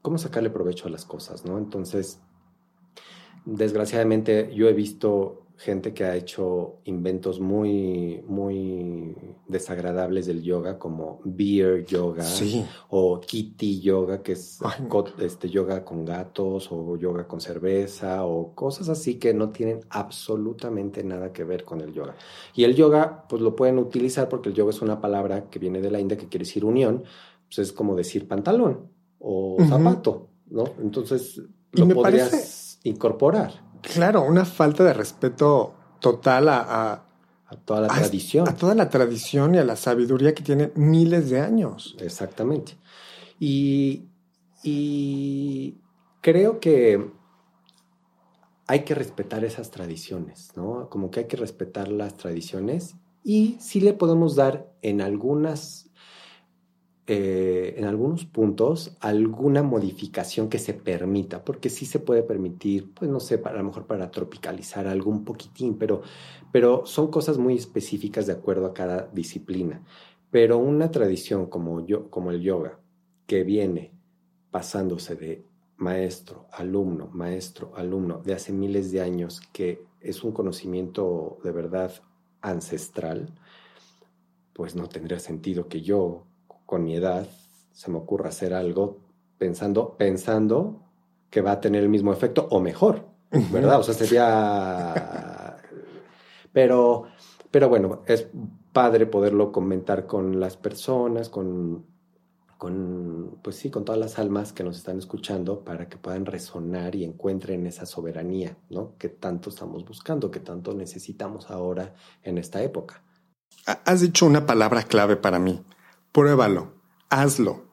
cómo 0.00 0.18
sacarle 0.18 0.50
provecho 0.50 0.88
a 0.88 0.90
las 0.90 1.04
cosas, 1.04 1.44
¿no? 1.44 1.58
Entonces, 1.58 2.20
desgraciadamente 3.44 4.50
yo 4.54 4.68
he 4.68 4.72
visto 4.72 5.41
gente 5.62 5.94
que 5.94 6.04
ha 6.04 6.16
hecho 6.16 6.80
inventos 6.84 7.38
muy, 7.38 8.20
muy 8.26 9.16
desagradables 9.46 10.26
del 10.26 10.42
yoga, 10.42 10.76
como 10.76 11.20
beer 11.24 11.86
yoga 11.86 12.26
o 12.88 13.20
kitty 13.20 13.80
yoga, 13.80 14.22
que 14.22 14.32
es 14.32 14.58
este, 15.20 15.48
yoga 15.48 15.84
con 15.84 16.04
gatos 16.04 16.68
o 16.72 16.96
yoga 16.96 17.28
con 17.28 17.40
cerveza 17.40 18.24
o 18.24 18.54
cosas 18.54 18.88
así 18.88 19.20
que 19.20 19.32
no 19.34 19.50
tienen 19.50 19.80
absolutamente 19.90 21.04
nada 21.04 21.32
que 21.32 21.44
ver 21.44 21.64
con 21.64 21.80
el 21.80 21.92
yoga. 21.92 22.16
Y 22.56 22.64
el 22.64 22.74
yoga, 22.74 23.24
pues 23.28 23.40
lo 23.40 23.54
pueden 23.54 23.78
utilizar 23.78 24.28
porque 24.28 24.48
el 24.48 24.56
yoga 24.56 24.70
es 24.70 24.82
una 24.82 25.00
palabra 25.00 25.48
que 25.48 25.60
viene 25.60 25.80
de 25.80 25.92
la 25.92 26.00
India 26.00 26.18
que 26.18 26.28
quiere 26.28 26.44
decir 26.44 26.64
unión, 26.64 27.04
pues 27.46 27.58
es 27.60 27.72
como 27.72 27.94
decir 27.94 28.26
pantalón 28.26 28.90
o 29.20 29.58
zapato, 29.68 30.26
¿no? 30.50 30.64
Entonces 30.82 31.40
lo 31.70 31.88
podrías 31.88 32.80
incorporar. 32.82 33.71
Claro, 33.82 34.22
una 34.22 34.44
falta 34.44 34.84
de 34.84 34.94
respeto 34.94 35.74
total 36.00 36.48
a, 36.48 37.04
toda 37.64 37.82
la 37.82 37.88
tradición. 37.88 38.48
A 38.48 38.54
toda 38.54 38.74
la 38.74 38.88
tradición 38.88 39.54
y 39.54 39.58
a 39.58 39.64
la 39.64 39.76
sabiduría 39.76 40.34
que 40.34 40.42
tiene 40.42 40.72
miles 40.74 41.28
de 41.30 41.40
años. 41.40 41.96
Exactamente. 41.98 42.76
Y, 43.38 44.08
y 44.62 45.78
creo 46.20 46.60
que 46.60 47.10
hay 48.66 48.84
que 48.84 48.94
respetar 48.94 49.44
esas 49.44 49.70
tradiciones, 49.70 50.52
¿no? 50.56 50.88
Como 50.88 51.10
que 51.10 51.20
hay 51.20 51.26
que 51.26 51.36
respetar 51.36 51.88
las 51.88 52.16
tradiciones 52.16 52.94
y 53.24 53.56
sí 53.60 53.80
le 53.80 53.92
podemos 53.92 54.36
dar 54.36 54.72
en 54.82 55.00
algunas 55.00 55.90
eh, 57.08 57.74
en 57.76 57.84
algunos 57.84 58.24
puntos 58.24 58.96
alguna 59.00 59.64
modificación 59.64 60.48
que 60.48 60.60
se 60.60 60.72
permita, 60.72 61.44
porque 61.44 61.68
sí 61.68 61.84
se 61.84 61.98
puede 61.98 62.22
permitir, 62.22 62.92
pues 62.94 63.10
no 63.10 63.18
sé, 63.18 63.38
para, 63.38 63.56
a 63.56 63.58
lo 63.58 63.64
mejor 63.64 63.86
para 63.86 64.10
tropicalizar 64.12 64.86
algo 64.86 65.10
un 65.10 65.24
poquitín, 65.24 65.78
pero, 65.78 66.02
pero 66.52 66.86
son 66.86 67.10
cosas 67.10 67.38
muy 67.38 67.56
específicas 67.56 68.26
de 68.26 68.34
acuerdo 68.34 68.66
a 68.66 68.74
cada 68.74 69.08
disciplina. 69.12 69.82
Pero 70.30 70.58
una 70.58 70.90
tradición 70.90 71.46
como, 71.46 71.84
yo, 71.84 72.08
como 72.08 72.30
el 72.30 72.40
yoga, 72.40 72.78
que 73.26 73.42
viene 73.42 73.92
pasándose 74.52 75.16
de 75.16 75.44
maestro, 75.78 76.46
alumno, 76.52 77.08
maestro, 77.12 77.72
alumno, 77.76 78.22
de 78.24 78.34
hace 78.34 78.52
miles 78.52 78.92
de 78.92 79.00
años, 79.00 79.40
que 79.52 79.84
es 80.00 80.22
un 80.22 80.32
conocimiento 80.32 81.38
de 81.42 81.50
verdad 81.50 81.92
ancestral, 82.40 83.34
pues 84.52 84.76
no 84.76 84.88
tendría 84.88 85.18
sentido 85.18 85.68
que 85.68 85.80
yo, 85.80 86.26
con 86.72 86.84
mi 86.84 86.96
edad 86.96 87.28
se 87.72 87.90
me 87.90 87.98
ocurra 87.98 88.30
hacer 88.30 88.54
algo 88.54 88.96
pensando, 89.36 89.94
pensando 89.98 90.80
que 91.28 91.42
va 91.42 91.52
a 91.52 91.60
tener 91.60 91.82
el 91.82 91.90
mismo 91.90 92.14
efecto 92.14 92.48
o 92.50 92.60
mejor, 92.60 93.04
¿verdad? 93.52 93.78
O 93.78 93.82
sea, 93.82 93.92
sería... 93.92 95.58
Pero, 96.50 97.04
pero 97.50 97.68
bueno, 97.68 98.00
es 98.06 98.26
padre 98.72 99.04
poderlo 99.04 99.52
comentar 99.52 100.06
con 100.06 100.40
las 100.40 100.56
personas, 100.56 101.28
con, 101.28 101.84
con, 102.56 103.38
pues 103.42 103.56
sí, 103.56 103.68
con 103.68 103.84
todas 103.84 104.00
las 104.00 104.18
almas 104.18 104.54
que 104.54 104.64
nos 104.64 104.78
están 104.78 104.98
escuchando 104.98 105.64
para 105.64 105.90
que 105.90 105.98
puedan 105.98 106.24
resonar 106.24 106.94
y 106.94 107.04
encuentren 107.04 107.66
esa 107.66 107.84
soberanía, 107.84 108.56
¿no? 108.70 108.96
Que 108.96 109.10
tanto 109.10 109.50
estamos 109.50 109.84
buscando, 109.84 110.30
que 110.30 110.40
tanto 110.40 110.72
necesitamos 110.72 111.50
ahora 111.50 111.92
en 112.22 112.38
esta 112.38 112.62
época. 112.62 113.02
Has 113.66 114.00
dicho 114.00 114.24
una 114.24 114.46
palabra 114.46 114.84
clave 114.84 115.16
para 115.16 115.38
mí, 115.38 115.62
pruébalo, 116.12 116.74
hazlo. 117.10 117.64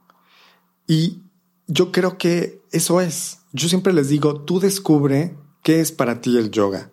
Y 0.88 1.22
yo 1.68 1.92
creo 1.92 2.18
que 2.18 2.62
eso 2.72 3.02
es. 3.02 3.40
Yo 3.54 3.70
siempre 3.70 3.94
les 3.94 4.10
digo, 4.10 4.42
tú 4.42 4.60
descubre 4.60 5.38
qué 5.64 5.80
es 5.80 5.92
para 5.92 6.22
ti 6.22 6.38
el 6.38 6.52
yoga. 6.52 6.92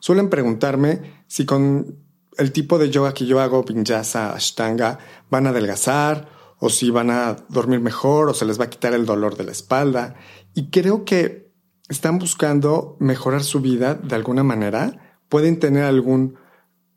Suelen 0.00 0.30
preguntarme 0.30 1.22
si 1.26 1.44
con 1.44 1.98
el 2.36 2.52
tipo 2.52 2.78
de 2.78 2.90
yoga 2.90 3.14
que 3.14 3.26
yo 3.26 3.40
hago, 3.40 3.64
vinyasa, 3.64 4.32
ashtanga, 4.32 4.98
van 5.30 5.46
a 5.46 5.50
adelgazar 5.50 6.28
o 6.60 6.70
si 6.70 6.90
van 6.90 7.10
a 7.10 7.36
dormir 7.48 7.80
mejor 7.80 8.28
o 8.28 8.34
se 8.34 8.44
les 8.44 8.60
va 8.60 8.64
a 8.64 8.70
quitar 8.70 8.94
el 8.94 9.06
dolor 9.06 9.36
de 9.36 9.44
la 9.44 9.52
espalda. 9.52 10.14
Y 10.54 10.70
creo 10.70 11.04
que 11.04 11.52
están 11.88 12.18
buscando 12.18 12.96
mejorar 13.00 13.42
su 13.42 13.60
vida 13.60 13.94
de 13.94 14.14
alguna 14.14 14.44
manera. 14.44 15.18
Pueden 15.28 15.58
tener 15.58 15.84
algún 15.84 16.36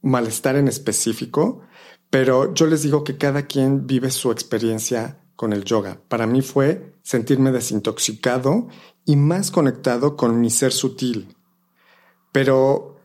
malestar 0.02 0.56
en 0.56 0.68
específico, 0.68 1.62
pero 2.12 2.54
yo 2.54 2.68
les 2.68 2.84
digo 2.84 3.04
que 3.04 3.18
cada 3.18 3.48
quien 3.48 3.88
vive 3.88 4.12
su 4.12 4.32
experiencia 4.32 5.18
con 5.38 5.54
el 5.54 5.64
yoga. 5.64 5.98
Para 6.10 6.28
mí 6.28 6.42
fue 6.42 6.94
sentirme 7.02 7.52
desintoxicado 7.52 8.68
y 9.06 9.16
más 9.16 9.50
conectado 9.50 10.18
con 10.18 10.40
mi 10.40 10.50
ser 10.50 10.74
sutil. 10.74 11.36
Pero 12.34 12.98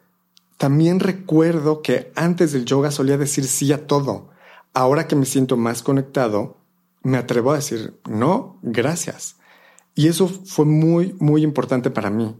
también 0.58 1.00
recuerdo 1.00 1.82
que 1.82 2.12
antes 2.16 2.52
del 2.52 2.64
yoga 2.64 2.90
solía 2.90 3.16
decir 3.16 3.46
sí 3.46 3.72
a 3.72 3.86
todo. 3.86 4.30
Ahora 4.74 5.06
que 5.06 5.16
me 5.16 5.24
siento 5.24 5.56
más 5.56 5.82
conectado, 5.82 6.58
me 7.02 7.16
atrevo 7.16 7.52
a 7.52 7.56
decir 7.56 7.98
no, 8.08 8.58
gracias. 8.62 9.36
Y 9.94 10.08
eso 10.08 10.26
fue 10.28 10.64
muy, 10.64 11.14
muy 11.20 11.42
importante 11.42 11.90
para 11.90 12.10
mí. 12.10 12.36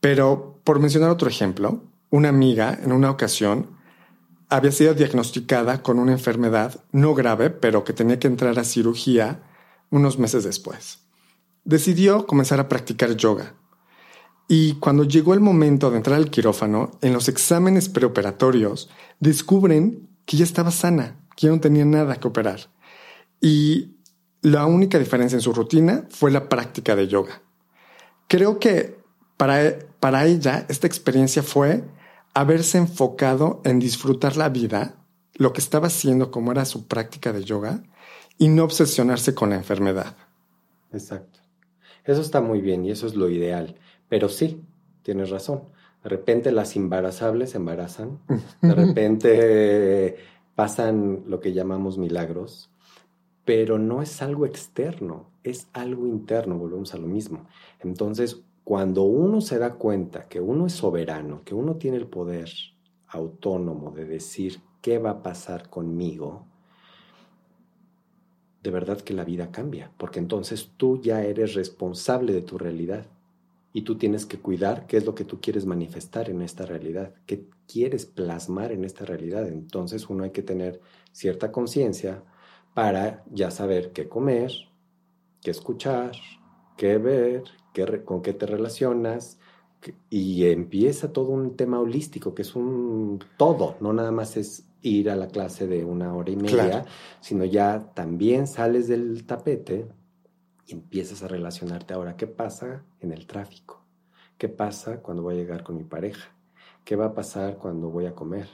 Pero 0.00 0.60
por 0.64 0.80
mencionar 0.80 1.10
otro 1.10 1.28
ejemplo, 1.28 1.84
una 2.10 2.30
amiga 2.30 2.78
en 2.82 2.90
una 2.92 3.10
ocasión 3.10 3.73
había 4.56 4.70
sido 4.70 4.94
diagnosticada 4.94 5.82
con 5.82 5.98
una 5.98 6.12
enfermedad 6.12 6.80
no 6.92 7.12
grave, 7.12 7.50
pero 7.50 7.82
que 7.82 7.92
tenía 7.92 8.20
que 8.20 8.28
entrar 8.28 8.56
a 8.56 8.62
cirugía 8.62 9.42
unos 9.90 10.16
meses 10.20 10.44
después. 10.44 11.00
Decidió 11.64 12.24
comenzar 12.28 12.60
a 12.60 12.68
practicar 12.68 13.16
yoga. 13.16 13.54
Y 14.46 14.74
cuando 14.74 15.02
llegó 15.02 15.34
el 15.34 15.40
momento 15.40 15.90
de 15.90 15.96
entrar 15.96 16.16
al 16.16 16.30
quirófano, 16.30 16.92
en 17.00 17.12
los 17.12 17.28
exámenes 17.28 17.88
preoperatorios, 17.88 18.90
descubren 19.18 20.08
que 20.24 20.36
ya 20.36 20.44
estaba 20.44 20.70
sana, 20.70 21.16
que 21.34 21.48
ya 21.48 21.52
no 21.52 21.58
tenía 21.58 21.84
nada 21.84 22.14
que 22.14 22.28
operar. 22.28 22.60
Y 23.40 23.96
la 24.40 24.66
única 24.66 25.00
diferencia 25.00 25.34
en 25.34 25.42
su 25.42 25.52
rutina 25.52 26.04
fue 26.10 26.30
la 26.30 26.48
práctica 26.48 26.94
de 26.94 27.08
yoga. 27.08 27.42
Creo 28.28 28.60
que 28.60 28.98
para, 29.36 29.80
para 29.98 30.26
ella 30.26 30.64
esta 30.68 30.86
experiencia 30.86 31.42
fue 31.42 31.82
haberse 32.34 32.78
enfocado 32.78 33.62
en 33.64 33.78
disfrutar 33.78 34.36
la 34.36 34.48
vida, 34.48 34.96
lo 35.34 35.52
que 35.52 35.60
estaba 35.60 35.86
haciendo 35.86 36.30
como 36.30 36.52
era 36.52 36.64
su 36.64 36.86
práctica 36.86 37.32
de 37.32 37.44
yoga, 37.44 37.82
y 38.36 38.48
no 38.48 38.64
obsesionarse 38.64 39.34
con 39.34 39.50
la 39.50 39.56
enfermedad. 39.56 40.16
Exacto. 40.92 41.40
Eso 42.04 42.20
está 42.20 42.40
muy 42.40 42.60
bien 42.60 42.84
y 42.84 42.90
eso 42.90 43.06
es 43.06 43.14
lo 43.14 43.30
ideal. 43.30 43.76
Pero 44.08 44.28
sí, 44.28 44.62
tienes 45.02 45.30
razón. 45.30 45.62
De 46.02 46.10
repente 46.10 46.52
las 46.52 46.76
embarazables 46.76 47.50
se 47.50 47.56
embarazan, 47.56 48.18
de 48.60 48.74
repente 48.74 50.16
pasan 50.54 51.24
lo 51.26 51.40
que 51.40 51.54
llamamos 51.54 51.96
milagros, 51.96 52.70
pero 53.46 53.78
no 53.78 54.02
es 54.02 54.20
algo 54.20 54.44
externo, 54.44 55.30
es 55.42 55.68
algo 55.72 56.06
interno, 56.06 56.58
volvemos 56.58 56.92
a 56.92 56.98
lo 56.98 57.06
mismo. 57.06 57.46
Entonces, 57.80 58.42
cuando 58.64 59.02
uno 59.02 59.42
se 59.42 59.58
da 59.58 59.74
cuenta 59.74 60.26
que 60.26 60.40
uno 60.40 60.66
es 60.66 60.72
soberano, 60.72 61.42
que 61.44 61.54
uno 61.54 61.76
tiene 61.76 61.98
el 61.98 62.06
poder 62.06 62.50
autónomo 63.08 63.90
de 63.90 64.06
decir 64.06 64.60
qué 64.80 64.98
va 64.98 65.10
a 65.10 65.22
pasar 65.22 65.68
conmigo, 65.68 66.46
de 68.62 68.70
verdad 68.70 69.02
que 69.02 69.12
la 69.12 69.24
vida 69.24 69.50
cambia, 69.52 69.92
porque 69.98 70.18
entonces 70.18 70.72
tú 70.78 71.00
ya 71.02 71.22
eres 71.22 71.52
responsable 71.52 72.32
de 72.32 72.40
tu 72.40 72.56
realidad 72.56 73.06
y 73.74 73.82
tú 73.82 73.98
tienes 73.98 74.24
que 74.24 74.38
cuidar 74.38 74.86
qué 74.86 74.96
es 74.96 75.04
lo 75.04 75.14
que 75.14 75.24
tú 75.24 75.40
quieres 75.42 75.66
manifestar 75.66 76.30
en 76.30 76.40
esta 76.40 76.64
realidad, 76.64 77.12
qué 77.26 77.46
quieres 77.66 78.06
plasmar 78.06 78.72
en 78.72 78.84
esta 78.84 79.04
realidad. 79.04 79.46
Entonces 79.48 80.08
uno 80.08 80.24
hay 80.24 80.30
que 80.30 80.42
tener 80.42 80.80
cierta 81.12 81.52
conciencia 81.52 82.22
para 82.72 83.24
ya 83.30 83.50
saber 83.50 83.92
qué 83.92 84.08
comer, 84.08 84.50
qué 85.42 85.50
escuchar, 85.50 86.12
qué 86.76 86.98
ver, 86.98 87.44
con 88.04 88.22
qué 88.22 88.32
te 88.32 88.46
relacionas, 88.46 89.38
y 90.08 90.46
empieza 90.46 91.12
todo 91.12 91.30
un 91.30 91.56
tema 91.56 91.80
holístico, 91.80 92.34
que 92.34 92.42
es 92.42 92.54
un 92.54 93.22
todo, 93.36 93.76
no 93.80 93.92
nada 93.92 94.12
más 94.12 94.36
es 94.36 94.66
ir 94.80 95.10
a 95.10 95.16
la 95.16 95.28
clase 95.28 95.66
de 95.66 95.84
una 95.84 96.14
hora 96.14 96.30
y 96.30 96.36
media, 96.36 96.84
sino 97.20 97.44
ya 97.44 97.92
también 97.94 98.46
sales 98.46 98.88
del 98.88 99.26
tapete 99.26 99.86
y 100.66 100.72
empiezas 100.72 101.22
a 101.22 101.28
relacionarte 101.28 101.94
ahora. 101.94 102.16
Qué 102.16 102.26
pasa 102.26 102.84
en 103.00 103.12
el 103.12 103.26
tráfico, 103.26 103.82
qué 104.38 104.48
pasa 104.48 105.00
cuando 105.00 105.22
voy 105.22 105.34
a 105.34 105.38
llegar 105.38 105.62
con 105.62 105.76
mi 105.76 105.84
pareja, 105.84 106.34
qué 106.84 106.96
va 106.96 107.06
a 107.06 107.14
pasar 107.14 107.58
cuando 107.58 107.90
voy 107.90 108.06
a 108.06 108.14
comer, 108.14 108.48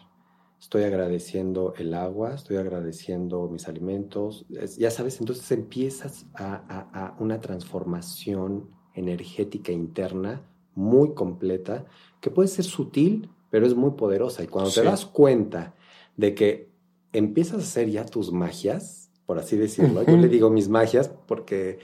estoy 0.60 0.82
agradeciendo 0.82 1.74
el 1.78 1.94
agua, 1.94 2.34
estoy 2.34 2.58
agradeciendo 2.58 3.48
mis 3.48 3.66
alimentos, 3.66 4.44
ya 4.78 4.90
sabes, 4.90 5.18
entonces 5.18 5.50
empiezas 5.52 6.26
a, 6.34 7.16
una 7.18 7.40
transformación 7.40 8.68
energética 8.94 9.72
interna 9.72 10.42
muy 10.74 11.14
completa, 11.14 11.86
que 12.20 12.30
puede 12.30 12.48
ser 12.48 12.66
sutil, 12.66 13.30
pero 13.50 13.66
es 13.66 13.74
muy 13.74 13.92
poderosa. 13.92 14.44
Y 14.44 14.48
cuando 14.48 14.70
te 14.70 14.82
das 14.84 15.06
cuenta 15.06 15.74
de 16.16 16.34
que 16.34 16.70
empiezas 17.12 17.54
a 17.54 17.62
hacer 17.62 17.88
ya 17.88 18.04
tus 18.04 18.30
magias, 18.30 19.10
por 19.24 19.38
así 19.38 19.56
decirlo, 19.56 20.02
yo 20.04 20.16
le 20.16 20.28
digo 20.28 20.50
mis 20.50 20.68
magias 20.68 21.08
porque 21.26 21.78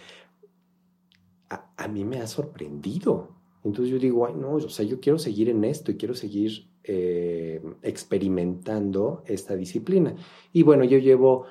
a, 1.49 1.89
mí 1.89 2.05
me 2.05 2.21
ha 2.21 2.27
sorprendido. 2.27 3.36
Entonces 3.67 3.93
yo 3.93 3.99
digo, 3.99 4.27
ay, 4.27 4.35
no, 4.35 4.55
o 4.55 4.69
sea, 4.69 4.87
yo 4.87 5.01
quiero 5.01 5.19
seguir 5.19 5.49
en 5.49 5.65
esto 5.65 5.91
y 5.91 5.97
quiero 5.97 6.15
seguir 6.15 6.69
eh, 6.85 7.61
experimentando 7.83 9.25
esta 9.27 9.57
disciplina. 9.57 10.15
Y 10.53 10.63
bueno, 10.63 10.85
yo 10.85 10.99
llevo 10.99 11.47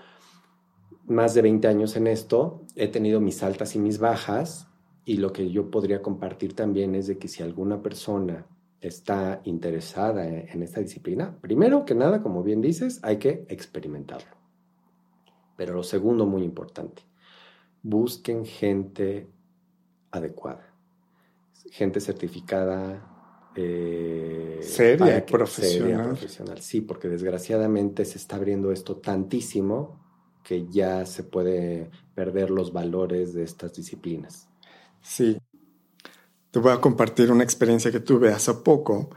más 1.07 1.33
de 1.33 1.41
20 1.41 1.67
años 1.67 1.97
en 1.97 2.07
esto, 2.07 2.63
he 2.75 2.87
tenido 2.87 3.19
mis 3.19 3.43
altas 3.43 3.75
y 3.75 3.79
mis 3.79 3.99
bajas, 3.99 4.69
y 5.03 5.17
lo 5.17 5.33
que 5.33 5.51
yo 5.51 5.69
podría 5.69 6.01
compartir 6.01 6.53
también 6.53 6.95
es 6.95 7.07
de 7.07 7.17
que 7.17 7.27
si 7.27 7.43
alguna 7.43 7.81
persona 7.81 8.47
está 8.79 9.41
interesada 9.43 10.25
en, 10.25 10.63
esta 10.63 10.79
disciplina, 10.79 11.37
primero 11.41 11.83
que 11.83 11.95
nada, 11.95 12.23
como 12.23 12.43
bien 12.43 12.61
dices, 12.61 13.01
hay 13.03 13.17
que 13.17 13.45
experimentarlo. 13.49 14.37
Pero 15.57 15.73
lo 15.73 15.83
segundo, 15.83 16.25
muy 16.25 16.43
importante, 16.43 17.03
busquen 17.83 18.45
gente 18.45 19.27
adecuada, 20.11 20.74
gente 21.71 21.99
certificada. 21.99 23.11
Eh, 23.55 24.59
seria, 24.61 25.25
profesional. 25.25 26.09
profesional. 26.09 26.61
Sí, 26.61 26.81
porque 26.81 27.07
desgraciadamente 27.07 28.03
se 28.03 28.17
está 28.17 28.35
abriendo 28.35 28.71
esto 28.71 28.97
tantísimo 28.97 30.03
que 30.43 30.67
ya 30.69 31.05
se 31.05 31.23
puede 31.23 31.89
perder 32.13 32.51
los 32.51 32.71
valores 32.71 33.33
de 33.33 33.43
estas 33.43 33.73
disciplinas. 33.73 34.47
Sí. 35.01 35.37
Te 36.51 36.59
voy 36.59 36.71
a 36.71 36.81
compartir 36.81 37.31
una 37.31 37.43
experiencia 37.43 37.91
que 37.91 37.99
tuve 37.99 38.31
hace 38.31 38.53
poco, 38.53 39.09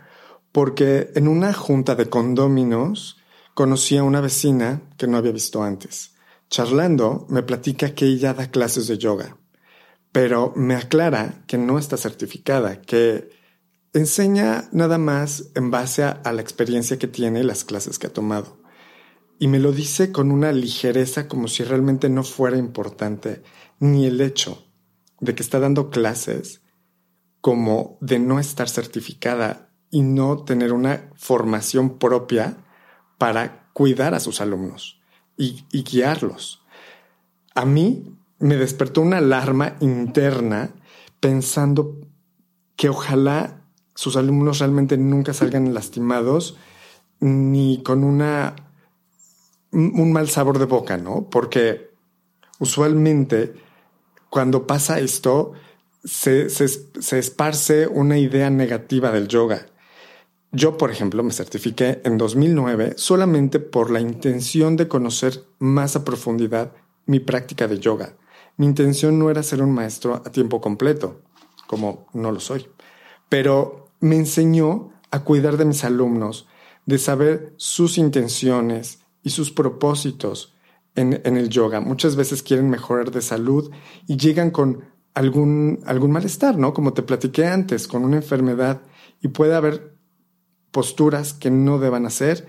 porque 0.52 1.11
en 1.14 1.28
una 1.28 1.52
junta 1.52 1.95
de 1.95 2.09
condóminos 2.09 3.19
conocí 3.55 3.97
a 3.97 4.05
una 4.05 4.21
vecina 4.21 4.83
que 4.97 5.07
no 5.07 5.19
había 5.19 5.33
visto 5.33 5.62
antes. 5.62 6.14
Charlando, 6.49 7.26
me 7.28 7.43
platica 7.43 7.95
que 7.95 8.07
ella 8.07 8.33
da 8.33 8.50
clases 8.50 8.88
de 8.88 8.97
yoga, 8.97 9.37
pero 10.12 10.52
me 10.56 10.74
aclara 10.74 11.44
que 11.46 11.58
no 11.58 11.78
está 11.78 11.96
certificada, 11.96 12.80
que 12.80 13.30
enseña 13.92 14.68
nada 14.72 14.98
más 14.98 15.50
en 15.54 15.70
base 15.70 16.04
a, 16.04 16.20
la 16.32 16.42
experiencia 16.42 16.98
que 16.98 17.08
tiene 17.08 17.40
y 17.40 17.44
las 17.44 17.64
clases 17.64 17.98
que 17.98 18.06
ha 18.06 18.12
tomado. 18.12 18.58
Y 19.38 19.48
me 19.48 19.58
lo 19.60 19.72
dice 19.72 20.10
con 20.10 20.32
una 20.32 20.52
ligereza 20.52 21.28
como 21.28 21.48
si 21.48 21.62
realmente 21.62 22.08
no 22.08 22.24
fuera 22.24 22.58
importante 22.58 23.42
ni 23.78 24.06
el 24.06 24.20
hecho 24.20 24.66
de 25.20 25.34
que 25.34 25.42
está 25.42 25.60
dando 25.60 25.90
clases 25.90 26.62
como 27.40 27.98
de 28.00 28.18
no 28.18 28.40
estar 28.40 28.68
certificada 28.68 29.70
y 29.90 30.02
no 30.02 30.44
tener 30.44 30.72
una 30.72 31.10
formación 31.14 31.98
propia 31.98 32.58
para 33.16 33.70
cuidar 33.72 34.14
a 34.14 34.20
sus 34.20 34.40
alumnos 34.40 35.00
y, 35.36 35.64
guiarlos. 35.84 36.62
A 37.54 37.64
mí 37.64 38.17
me 38.38 38.57
despertó 38.57 39.00
una 39.00 39.18
alarma 39.18 39.76
interna 39.80 40.71
pensando 41.21 41.97
que 42.76 42.88
ojalá 42.88 43.62
sus 43.95 44.16
alumnos 44.16 44.61
realmente 44.61 44.97
nunca 44.97 45.35
salgan 45.35 45.75
lastimados 45.75 46.57
ni 47.21 47.83
con 47.83 48.04
una 48.04 48.54
un 49.73 50.12
mal 50.12 50.28
sabor 50.28 50.59
de 50.59 50.64
boca, 50.64 50.97
¿no? 50.97 51.28
Porque 51.28 51.90
usualmente 52.59 53.54
cuando 54.30 54.66
pasa 54.66 55.00
esto, 55.00 55.52
se, 56.04 56.47
esparce 57.18 57.87
una 57.87 58.18
idea 58.18 58.50
negativa 58.50 59.11
del 59.11 59.28
yoga. 59.28 59.66
Yo, 60.52 60.78
por 60.78 60.90
ejemplo, 60.90 61.23
me 61.23 61.33
certifiqué 61.33 62.00
en 62.04 62.16
2009 62.16 62.95
solamente 62.97 63.60
por 63.60 63.91
la 63.91 64.00
intención 64.00 64.76
de 64.76 64.89
conocer 64.89 65.45
más 65.58 65.97
a 65.97 66.04
profundidad 66.04 66.73
mi 67.06 67.21
práctica 67.21 67.69
de 67.69 67.78
yoga. 67.78 68.15
Mi 68.58 68.66
intención 68.66 69.18
no 69.18 69.30
era 69.30 69.42
ser 69.42 69.62
un 69.62 69.73
maestro 69.73 70.16
a 70.16 70.32
tiempo 70.32 70.60
completo, 70.60 71.23
como 71.68 72.08
no 72.12 72.32
lo 72.32 72.40
soy, 72.40 72.66
pero 73.28 73.92
me 74.00 74.16
enseñó 74.16 74.90
a 75.12 75.23
cuidar 75.25 75.56
de 75.56 75.64
mis 75.64 75.84
alumnos, 75.84 76.49
de 76.84 76.99
saber 76.99 77.54
sus 77.56 77.99
intenciones 77.99 78.99
y 79.23 79.30
sus 79.30 79.52
propósitos 79.52 80.54
en, 80.97 81.36
el 81.36 81.49
yoga. 81.49 81.80
Muchas 81.80 82.16
veces 82.16 82.42
quieren 82.42 82.68
mejorar 82.68 83.12
de 83.12 83.23
salud 83.23 83.71
y 84.08 84.16
llegan 84.16 84.50
con 84.50 84.84
algún, 85.14 85.80
algún 85.86 86.10
malestar, 86.10 86.58
¿no? 86.58 86.75
Como 86.75 86.92
te 86.94 87.02
platiqué 87.02 87.47
antes, 87.47 87.86
con 87.86 88.04
una 88.04 88.16
enfermedad 88.16 88.82
y 89.23 89.28
puede 89.28 89.54
haber 89.54 89.94
posturas 90.73 91.32
que 91.32 91.50
no 91.52 91.78
deban 91.78 92.06
hacer 92.06 92.49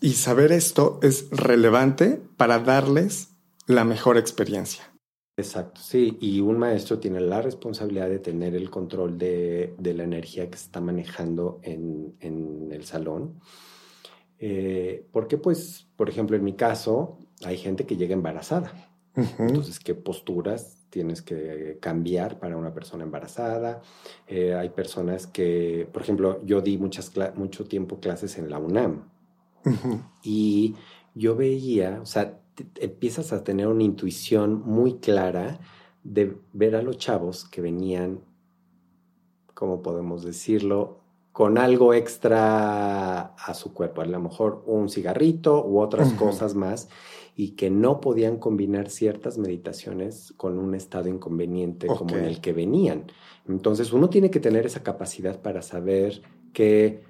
y 0.00 0.14
saber 0.14 0.50
esto 0.50 0.98
es 1.02 1.30
relevante 1.30 2.20
para 2.36 2.58
darles 2.58 3.28
la 3.66 3.84
mejor 3.84 4.18
experiencia. 4.18 4.91
Exacto, 5.42 5.80
sí, 5.80 6.16
y 6.20 6.40
un 6.40 6.58
maestro 6.58 6.98
tiene 6.98 7.20
la 7.20 7.42
responsabilidad 7.42 8.08
de 8.08 8.20
tener 8.20 8.54
el 8.54 8.70
control 8.70 9.18
de, 9.18 9.74
la 9.82 10.04
energía 10.04 10.48
que 10.48 10.56
se 10.56 10.66
está 10.66 10.80
manejando 10.80 11.60
en, 11.62 12.14
en 12.20 12.70
el 12.70 12.84
salón. 12.84 13.40
Eh, 14.38 15.06
porque, 15.12 15.38
pues, 15.38 15.88
por 15.96 16.08
ejemplo, 16.08 16.36
en 16.36 16.42
mi 16.42 16.54
caso, 16.54 17.18
hay 17.44 17.56
gente 17.56 17.86
que 17.86 17.96
llega 17.96 18.14
embarazada. 18.14 18.72
Entonces, 19.14 19.78
¿qué 19.78 19.94
posturas 19.94 20.86
tienes 20.90 21.22
que 21.22 21.78
cambiar 21.80 22.38
para 22.38 22.56
una 22.56 22.72
persona 22.72 23.04
embarazada? 23.04 23.82
Eh, 24.26 24.54
hay 24.54 24.70
personas 24.70 25.26
que, 25.26 25.88
por 25.92 26.02
ejemplo, 26.02 26.40
yo 26.44 26.60
di 26.60 26.78
muchas 26.78 27.12
mucho 27.36 27.64
tiempo 27.66 28.00
clases 28.00 28.38
en 28.38 28.50
la 28.50 28.58
UNAM 28.58 29.08
y 30.22 30.74
yo 31.14 31.36
veía, 31.36 32.00
o 32.00 32.06
sea, 32.06 32.41
empiezas 32.76 33.32
a 33.32 33.44
tener 33.44 33.66
una 33.68 33.82
intuición 33.82 34.62
muy 34.64 34.94
clara 34.94 35.60
de 36.04 36.36
ver 36.52 36.76
a 36.76 36.82
los 36.82 36.98
chavos 36.98 37.48
que 37.48 37.60
venían, 37.60 38.20
¿cómo 39.54 39.82
podemos 39.82 40.24
decirlo? 40.24 41.02
con 41.32 41.56
algo 41.56 41.94
extra 41.94 43.34
a 43.34 43.54
su 43.54 43.72
cuerpo, 43.72 44.02
a 44.02 44.06
lo 44.06 44.20
mejor 44.20 44.62
un 44.66 44.90
cigarrito 44.90 45.66
u 45.66 45.80
otras 45.80 46.12
cosas 46.12 46.54
más 46.54 46.88
y 47.34 47.52
que 47.52 47.70
no 47.70 48.00
podían 48.00 48.36
combinar 48.36 48.90
ciertas 48.90 49.38
meditaciones 49.38 50.34
con 50.36 50.58
un 50.58 50.74
estado 50.74 51.08
inconveniente 51.08 51.86
como 51.86 52.16
en 52.16 52.26
el 52.26 52.42
que 52.42 52.52
venían. 52.52 53.06
Entonces 53.48 53.94
uno 53.94 54.10
tiene 54.10 54.30
que 54.30 54.40
tener 54.40 54.66
esa 54.66 54.82
capacidad 54.82 55.40
para 55.40 55.62
saber 55.62 56.20
qué, 56.52 57.02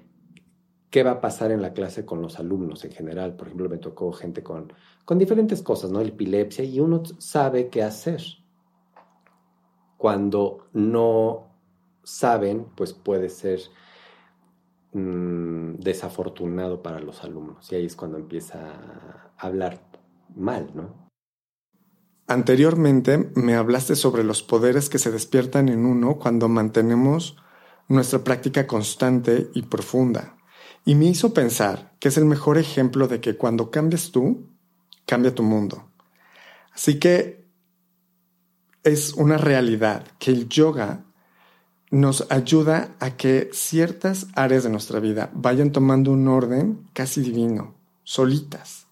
qué 0.89 1.03
va 1.03 1.11
a 1.11 1.21
pasar 1.21 1.51
en 1.51 1.61
la 1.61 1.73
clase 1.73 2.05
con 2.05 2.21
los 2.21 2.39
alumnos 2.39 2.85
en 2.85 2.91
general. 2.91 3.35
Por 3.35 3.47
ejemplo, 3.47 3.67
me 3.67 3.77
tocó 3.77 4.13
gente 4.13 4.41
con, 4.41 4.71
con 5.05 5.19
diferentes 5.19 5.61
cosas, 5.61 5.91
¿no? 5.91 6.01
Epilepsia 6.01 6.63
y 6.63 6.79
uno 6.79 7.03
sabe 7.17 7.69
qué 7.69 7.83
hacer. 7.83 8.21
Cuando 9.97 10.67
no 10.73 11.47
saben, 12.03 12.67
pues 12.75 12.93
puede 12.93 13.29
ser 13.29 13.61
mm, 14.93 15.75
desafortunado 15.75 16.81
para 16.81 16.99
los 16.99 17.23
alumnos. 17.23 17.71
Y 17.71 17.75
ahí 17.75 17.85
es 17.85 17.95
cuando 17.95 18.17
empieza 18.17 18.59
a 18.59 19.47
hablar 19.47 19.81
mal, 20.35 20.71
¿no? 20.73 21.03
Anteriormente 22.27 23.31
me 23.35 23.55
hablaste 23.55 23.95
sobre 23.95 24.23
los 24.23 24.43
poderes 24.43 24.89
que 24.89 24.97
se 24.97 25.11
despiertan 25.11 25.67
en 25.67 25.85
uno 25.85 26.17
cuando 26.17 26.47
mantenemos 26.47 27.37
nuestra 27.89 28.23
práctica 28.23 28.65
constante 28.65 29.49
y 29.53 29.63
profunda. 29.63 30.37
Y 30.85 30.95
me 30.95 31.05
hizo 31.05 31.33
pensar 31.33 31.95
que 31.99 32.07
es 32.07 32.17
el 32.17 32.25
mejor 32.25 32.57
ejemplo 32.57 33.07
de 33.07 33.19
que 33.19 33.35
cuando 33.35 33.71
cambias 33.71 34.11
tú, 34.11 34.52
cambia 35.05 35.35
tu 35.35 35.43
mundo. 35.43 35.89
Así 36.73 36.99
que 36.99 37.45
es 38.83 39.13
una 39.13 39.37
realidad 39.37 40.05
que 40.19 40.31
el 40.31 40.49
yoga 40.49 41.05
nos 41.91 42.25
ayuda 42.31 42.95
a 42.99 43.15
que 43.17 43.49
ciertas 43.53 44.27
áreas 44.35 44.63
de 44.63 44.69
nuestra 44.69 44.99
vida 44.99 45.29
vayan 45.33 45.71
tomando 45.71 46.11
un 46.11 46.27
orden 46.27 46.89
casi 46.93 47.21
divino, 47.21 47.75
solitas 48.03 48.83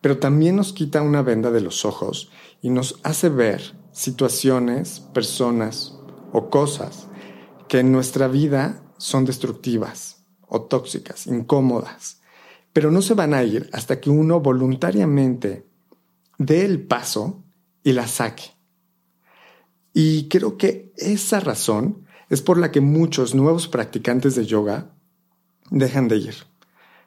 pero 0.00 0.18
también 0.18 0.56
nos 0.56 0.72
quita 0.72 1.02
una 1.02 1.22
venda 1.22 1.50
de 1.50 1.60
los 1.60 1.84
ojos 1.84 2.30
y 2.62 2.70
nos 2.70 3.00
hace 3.02 3.28
ver 3.28 3.76
situaciones, 3.92 5.00
personas 5.00 5.96
o 6.32 6.48
cosas 6.48 7.08
que 7.68 7.80
en 7.80 7.92
nuestra 7.92 8.28
vida 8.28 8.82
son 8.98 9.24
destructivas 9.24 10.24
o 10.48 10.62
tóxicas, 10.62 11.26
incómodas, 11.26 12.19
pero 12.72 12.90
no 12.90 13.02
se 13.02 13.14
van 13.14 13.34
a 13.34 13.42
ir 13.42 13.68
hasta 13.72 14.00
que 14.00 14.10
uno 14.10 14.40
voluntariamente 14.40 15.66
dé 16.38 16.64
el 16.64 16.82
paso 16.82 17.42
y 17.82 17.92
la 17.92 18.06
saque. 18.06 18.44
Y 19.92 20.28
creo 20.28 20.56
que 20.56 20.92
esa 20.96 21.40
razón 21.40 22.06
es 22.28 22.42
por 22.42 22.58
la 22.58 22.70
que 22.70 22.80
muchos 22.80 23.34
nuevos 23.34 23.68
practicantes 23.68 24.36
de 24.36 24.46
yoga 24.46 24.92
dejan 25.70 26.08
de 26.08 26.16
ir. 26.16 26.34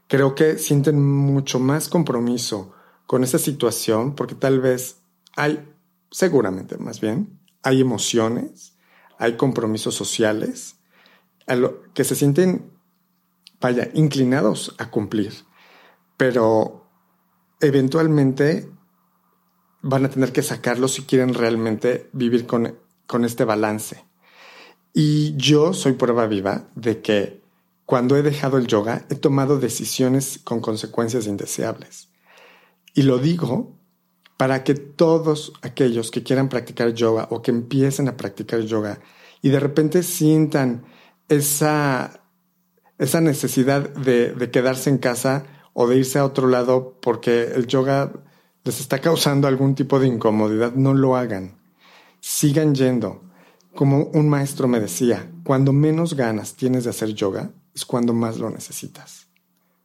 creo 0.07 0.35
que 0.35 0.57
sienten 0.57 1.01
mucho 1.03 1.59
más 1.59 1.89
compromiso 1.89 2.73
con 3.07 3.23
esa 3.23 3.39
situación 3.39 4.15
porque 4.15 4.35
tal 4.35 4.59
vez 4.59 4.97
hay, 5.35 5.67
seguramente 6.11 6.77
más 6.77 6.99
bien, 6.99 7.39
hay 7.63 7.81
emociones, 7.81 8.73
hay 9.17 9.37
compromisos 9.37 9.95
sociales 9.95 10.75
que 11.93 12.03
se 12.03 12.15
sienten, 12.15 12.69
vaya, 13.59 13.89
inclinados 13.93 14.75
a 14.77 14.91
cumplir, 14.91 15.33
pero 16.25 16.87
eventualmente 17.59 18.71
van 19.81 20.05
a 20.05 20.09
tener 20.09 20.31
que 20.31 20.41
sacarlo 20.41 20.87
si 20.87 21.01
quieren 21.01 21.33
realmente 21.33 22.09
vivir 22.13 22.47
con, 22.47 22.79
con 23.07 23.25
este 23.25 23.43
balance. 23.43 24.05
Y 24.93 25.35
yo 25.35 25.73
soy 25.73 25.91
prueba 25.93 26.25
viva 26.27 26.69
de 26.75 27.01
que 27.01 27.41
cuando 27.85 28.15
he 28.15 28.21
dejado 28.21 28.57
el 28.57 28.67
yoga 28.67 29.05
he 29.09 29.15
tomado 29.15 29.59
decisiones 29.59 30.39
con 30.41 30.61
consecuencias 30.61 31.27
indeseables. 31.27 32.07
Y 32.93 33.01
lo 33.01 33.17
digo 33.17 33.77
para 34.37 34.63
que 34.63 34.75
todos 34.75 35.51
aquellos 35.61 36.09
que 36.09 36.23
quieran 36.23 36.47
practicar 36.47 36.93
yoga 36.93 37.27
o 37.31 37.41
que 37.41 37.51
empiecen 37.51 38.07
a 38.07 38.15
practicar 38.15 38.61
yoga 38.61 39.01
y 39.41 39.49
de 39.49 39.59
repente 39.59 40.03
sientan 40.03 40.85
esa, 41.27 42.23
esa 42.97 43.19
necesidad 43.19 43.89
de, 43.89 44.31
de 44.31 44.51
quedarse 44.51 44.89
en 44.89 44.99
casa 44.99 45.47
o 45.73 45.87
de 45.87 45.97
irse 45.97 46.19
a 46.19 46.25
otro 46.25 46.47
lado 46.47 46.97
porque 47.01 47.43
el 47.55 47.67
yoga 47.67 48.13
les 48.63 48.79
está 48.79 48.99
causando 48.99 49.47
algún 49.47 49.75
tipo 49.75 49.99
de 49.99 50.07
incomodidad, 50.07 50.73
no 50.73 50.93
lo 50.93 51.15
hagan. 51.15 51.57
Sigan 52.19 52.73
yendo. 52.73 53.23
Como 53.75 54.05
un 54.05 54.29
maestro 54.29 54.67
me 54.67 54.79
decía, 54.79 55.31
cuando 55.43 55.73
menos 55.73 56.15
ganas 56.15 56.55
tienes 56.55 56.83
de 56.83 56.91
hacer 56.91 57.09
yoga 57.13 57.51
es 57.73 57.85
cuando 57.85 58.13
más 58.13 58.37
lo 58.37 58.49
necesitas. 58.49 59.27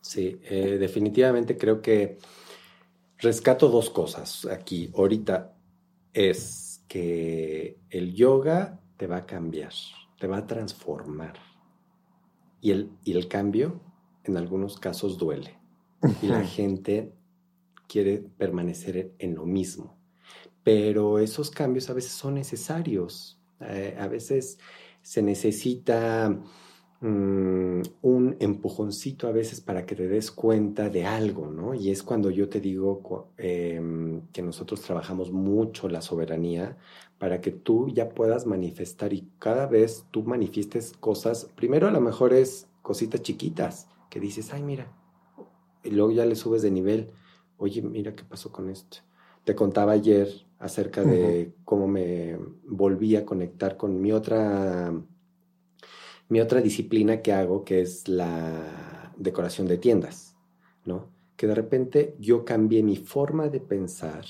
Sí, 0.01 0.41
eh, 0.45 0.77
definitivamente 0.79 1.57
creo 1.57 1.83
que 1.83 2.19
rescato 3.19 3.69
dos 3.69 3.91
cosas 3.91 4.47
aquí. 4.47 4.93
Ahorita 4.97 5.55
es 6.13 6.85
que 6.87 7.79
el 7.91 8.15
yoga 8.15 8.81
te 8.97 9.07
va 9.07 9.19
a 9.19 9.27
cambiar, 9.27 9.73
te 10.19 10.27
va 10.27 10.39
a 10.39 10.47
transformar. 10.47 11.35
Y 12.61 12.71
el, 12.71 12.91
y 13.05 13.13
el 13.13 13.29
cambio 13.29 13.81
en 14.25 14.37
algunos 14.37 14.79
casos 14.79 15.17
duele. 15.19 15.58
Y 16.23 16.27
la 16.27 16.45
gente 16.45 17.13
quiere 17.89 18.19
permanecer 18.19 19.13
en 19.19 19.35
lo 19.35 19.47
mismo. 19.47 19.99
Pero 20.63 21.19
esos 21.19 21.51
cambios 21.51 21.89
a 21.91 21.95
veces 21.95 22.13
son 22.13 22.35
necesarios 22.35 23.39
eh, 23.61 23.97
a 23.99 24.07
veces 24.07 24.59
se 25.03 25.23
necesita 25.23 26.31
mm, 27.01 27.83
un 28.03 28.37
empujoncito 28.39 29.27
a 29.27 29.33
veces 29.33 29.61
para 29.61 29.85
que 29.87 29.97
te 29.97 30.09
des 30.09 30.31
cuenta 30.31 30.91
de 30.91 31.07
algo, 31.07 31.49
¿no? 31.49 31.75
Y 31.75 31.91
es 31.91 32.03
cuando 32.03 32.31
yo 32.31 32.49
te 32.49 32.61
digo 32.61 33.33
em, 33.37 34.23
que 34.33 34.43
nosotros 34.43 34.81
trabajamos 34.83 35.33
mucho 35.33 35.89
la 35.89 36.03
soberanía 36.03 36.77
para 37.19 37.41
que 37.41 37.51
tú 37.51 37.89
ya 37.89 38.11
puedas 38.11 38.47
manifestar 38.47 39.13
y 39.13 39.29
cada 39.39 39.67
vez 39.67 40.05
tú 40.11 40.23
manifiestes 40.23 40.93
cosas, 41.01 41.47
primero 41.57 41.89
a 41.89 41.91
lo 41.91 42.01
mejor 42.01 42.33
es 42.33 42.69
cositas 42.83 43.23
chiquitas 43.23 43.89
que 44.11 44.21
dices, 44.21 44.53
ay, 44.53 44.63
mira, 44.63 44.93
y 45.85 45.91
luego 45.91 46.11
ya 46.11 46.25
le 46.25 46.37
subes 46.37 46.63
de 46.63 46.71
nivel, 46.71 47.11
oye, 47.57 47.83
mira 47.83 48.15
qué 48.15 48.25
pasó 48.25 48.51
con 48.53 48.71
esto. 48.71 48.99
Te 49.45 49.55
contaba 49.55 49.93
ayer 49.93 50.29
acerca 50.59 51.03
de 51.03 51.55
cómo 51.65 51.89
me 51.89 52.39
volví 52.65 53.17
a 53.17 53.25
conectar 53.25 53.77
con 53.77 54.01
mi 54.01 54.13
otra, 54.13 54.93
mi 56.29 56.41
otra 56.41 56.61
disciplina 56.61 57.23
que 57.23 57.33
hago, 57.33 57.65
que 57.65 57.81
es 57.81 58.09
la 58.09 59.13
decoración 59.17 59.67
de 59.67 59.79
tiendas, 59.79 60.37
¿no? 60.85 61.11
Que 61.37 61.47
de 61.47 61.55
repente 61.55 62.17
yo 62.19 62.45
cambié 62.45 62.83
mi 62.83 62.97
forma 62.97 63.49
de 63.49 63.61
pensar 63.61 64.25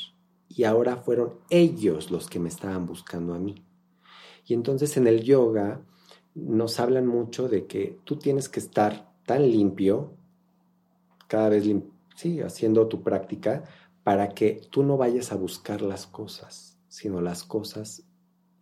y 0.49 0.65
ahora 0.65 0.97
fueron 0.97 1.35
ellos 1.51 2.11
los 2.11 2.29
que 2.29 2.39
me 2.39 2.49
estaban 2.49 2.87
buscando 2.87 3.35
a 3.35 3.39
mí. 3.39 3.65
Y 4.47 4.55
entonces 4.55 4.97
en 4.97 5.07
el 5.07 5.23
yoga 5.23 5.83
nos 6.35 6.81
hablan 6.81 7.07
mucho 7.07 7.49
de 7.49 7.67
que 7.67 7.99
tú 8.05 8.17
tienes 8.17 8.49
que 8.49 8.61
estar 8.61 9.13
tan 9.27 9.51
limpio, 9.51 10.15
cada 11.29 11.49
vez, 11.49 11.65
sí, 12.17 12.41
haciendo 12.41 12.89
tu 12.89 13.03
práctica, 13.03 13.63
para 14.03 14.31
que 14.31 14.63
tú 14.71 14.83
no 14.83 14.97
vayas 14.97 15.31
a 15.31 15.37
buscar 15.37 15.83
las 15.83 16.07
cosas, 16.07 16.79
sino 16.89 17.21
las 17.21 17.45
cosas 17.45 18.05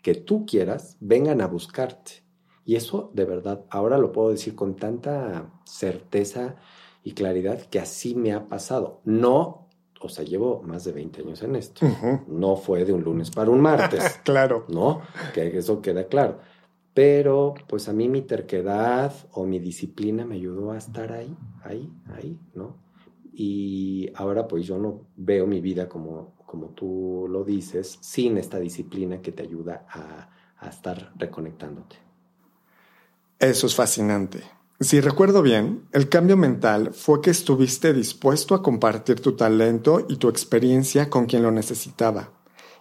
que 0.03 0.15
tú 0.15 0.45
quieras 0.45 0.97
vengan 1.01 1.41
a 1.41 1.47
buscarte. 1.47 2.25
Y 2.65 2.75
eso 2.75 3.11
de 3.15 3.25
verdad, 3.25 3.65
ahora 3.71 3.97
lo 3.97 4.13
puedo 4.13 4.31
decir 4.31 4.55
con 4.55 4.77
tanta 4.77 5.53
certeza 5.65 6.57
y 7.03 7.13
claridad 7.13 7.61
que 7.63 7.79
así 7.79 8.15
me 8.17 8.33
ha 8.33 8.49
pasado. 8.49 9.01
No, 9.05 9.69
o 10.01 10.09
sea, 10.09 10.25
llevo 10.25 10.63
más 10.63 10.85
de 10.85 10.93
20 10.93 11.23
años 11.23 11.43
en 11.43 11.57
esto. 11.57 11.87
No 12.27 12.57
fue 12.57 12.85
de 12.85 12.93
un 12.93 13.03
lunes 13.03 13.31
para 13.31 13.51
un 13.51 13.61
martes. 13.61 14.21
claro. 14.25 14.65
No, 14.69 15.01
que 15.33 15.57
eso 15.57 15.81
queda 15.81 16.09
claro. 16.09 16.41
Pero 16.97 17.55
pues 17.69 17.89
a 17.89 17.93
mí 17.93 18.09
mi 18.09 18.23
terquedad 18.23 19.13
o 19.31 19.45
mi 19.45 19.61
disciplina 19.61 20.25
me 20.25 20.35
ayudó 20.35 20.73
a 20.73 20.79
estar 20.79 21.13
ahí, 21.13 21.37
ahí, 21.63 21.93
ahí, 22.17 22.41
¿no? 22.55 22.87
y 23.39 24.11
ahora 24.15 24.49
pues 24.49 24.65
yo 24.67 24.79
no 24.79 25.03
veo 25.15 25.47
mi 25.47 25.61
vida 25.61 25.91
como, 25.91 26.35
como 26.47 26.71
tú 26.71 27.27
lo 27.29 27.45
dices, 27.45 27.99
sin 28.01 28.39
esta 28.39 28.59
disciplina 28.59 29.21
que 29.21 29.31
te 29.31 29.43
ayuda 29.43 29.87
a, 29.91 30.31
a 30.59 30.69
estar 30.71 31.13
reconectándote. 31.17 31.97
Eso 33.39 33.67
es 33.67 33.75
fascinante. 33.75 34.43
Si 34.81 35.01
recuerdo 35.01 35.43
bien, 35.43 35.87
el 35.93 36.09
cambio 36.09 36.39
mental 36.39 36.95
fue 36.95 37.21
que 37.21 37.31
estuviste 37.31 37.93
dispuesto 37.93 38.55
a 38.55 38.63
compartir 38.63 39.21
tu 39.21 39.37
talento 39.37 40.07
y 40.09 40.17
tu 40.17 40.31
experiencia 40.31 41.11
con 41.11 41.27
quien 41.27 41.43
lo 41.43 41.51
necesitaba, 41.51 42.33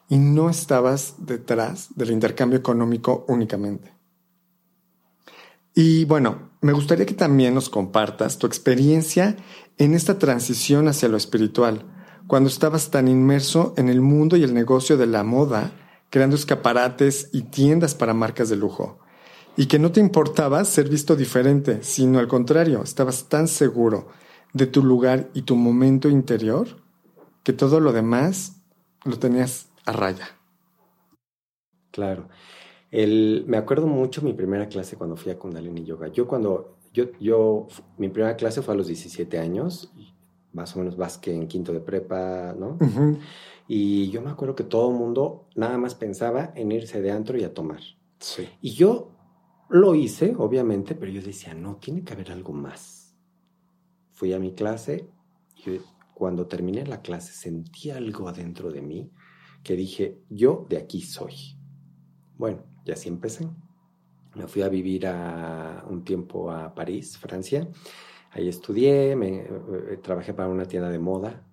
y 0.07 0.17
no 0.17 0.49
estabas 0.49 1.15
detrás 1.17 1.89
del 1.95 2.11
intercambio 2.11 2.59
económico 2.59 3.25
únicamente. 3.27 3.94
Y 5.75 6.05
bueno, 6.05 6.51
me 6.61 6.71
gustaría 6.71 7.05
que 7.05 7.13
también 7.13 7.53
nos 7.53 7.69
compartas 7.69 8.37
tu 8.37 8.47
experiencia 8.47 9.35
en 9.77 9.93
esta 9.93 10.17
transición 10.17 10.87
hacia 10.87 11.09
lo 11.09 11.17
espiritual, 11.17 11.83
cuando 12.27 12.49
estabas 12.49 12.89
tan 12.91 13.09
inmerso 13.09 13.73
en 13.75 13.89
el 13.89 13.99
mundo 13.99 14.37
y 14.37 14.43
el 14.43 14.53
negocio 14.53 14.95
de 14.95 15.05
la 15.05 15.25
moda, 15.25 15.73
creando 16.09 16.37
escaparates 16.37 17.29
y 17.33 17.41
tiendas 17.41 17.93
para 17.93 18.13
marcas 18.13 18.47
de 18.47 18.55
lujo, 18.55 18.99
y 19.57 19.65
que 19.65 19.77
no 19.77 19.91
te 19.91 19.99
importaba 19.99 20.63
ser 20.63 20.87
visto 20.87 21.17
diferente, 21.17 21.83
sino 21.83 22.19
al 22.19 22.29
contrario, 22.29 22.81
estabas 22.81 23.27
tan 23.27 23.49
seguro 23.49 24.07
de 24.53 24.67
tu 24.67 24.81
lugar 24.81 25.29
y 25.33 25.41
tu 25.41 25.57
momento 25.57 26.07
interior 26.07 26.67
que 27.43 27.51
todo 27.51 27.81
lo 27.81 27.91
demás 27.91 28.61
lo 29.03 29.19
tenías 29.19 29.67
a 29.85 29.91
raya. 29.91 30.29
Claro. 31.91 32.29
El, 32.95 33.43
me 33.45 33.57
acuerdo 33.57 33.87
mucho 33.87 34.21
mi 34.21 34.31
primera 34.31 34.69
clase 34.69 34.95
cuando 34.95 35.17
fui 35.17 35.29
a 35.29 35.37
Kundalini 35.37 35.83
Yoga. 35.83 36.07
Yo 36.07 36.25
cuando 36.25 36.77
yo, 36.93 37.11
yo, 37.19 37.67
mi 37.97 38.07
primera 38.07 38.37
clase 38.37 38.61
fue 38.61 38.73
a 38.73 38.77
los 38.77 38.87
17 38.87 39.37
años, 39.37 39.93
más 40.53 40.73
o 40.73 40.79
menos 40.79 40.95
vas 40.95 41.17
que 41.17 41.33
en 41.33 41.45
quinto 41.49 41.73
de 41.73 41.81
prepa, 41.81 42.55
¿no? 42.57 42.77
Y 43.67 44.09
yo 44.11 44.21
me 44.21 44.29
acuerdo 44.29 44.55
que 44.55 44.63
todo 44.63 44.91
el 44.91 44.95
mundo 44.95 45.49
nada 45.55 45.77
más 45.77 45.93
pensaba 45.93 46.53
en 46.55 46.71
irse 46.71 47.01
de 47.01 47.11
antro 47.11 47.37
y 47.37 47.43
a 47.43 47.53
tomar. 47.53 47.81
Sí. 48.19 48.47
Y 48.61 48.71
yo 48.71 49.11
lo 49.67 49.93
hice, 49.93 50.33
obviamente, 50.37 50.95
pero 50.95 51.11
yo 51.11 51.21
decía, 51.21 51.53
no, 51.53 51.75
tiene 51.75 52.01
que 52.05 52.13
haber 52.13 52.31
algo 52.31 52.53
más. 52.53 53.13
Fui 54.13 54.31
a 54.31 54.39
mi 54.39 54.53
clase 54.53 55.09
y 55.57 55.81
cuando 56.13 56.47
terminé 56.47 56.85
la 56.85 57.01
clase 57.01 57.33
sentí 57.33 57.89
algo 57.89 58.29
adentro 58.29 58.71
de 58.71 58.81
mí 58.81 59.11
que 59.63 59.75
dije, 59.75 60.21
yo 60.29 60.65
de 60.69 60.77
aquí 60.77 61.01
soy. 61.01 61.57
Bueno, 62.37 62.74
y 62.85 62.91
así 62.91 63.09
empecé. 63.09 63.47
Me 64.35 64.47
fui 64.47 64.61
a 64.61 64.69
vivir 64.69 65.07
a 65.07 65.83
un 65.89 66.03
tiempo 66.03 66.51
a 66.51 66.73
París, 66.73 67.17
Francia. 67.17 67.67
Ahí 68.31 68.47
estudié, 68.47 69.15
me, 69.15 69.39
eh, 69.39 69.99
trabajé 70.01 70.33
para 70.33 70.49
una 70.49 70.65
tienda 70.65 70.89
de 70.89 70.99
moda 70.99 71.45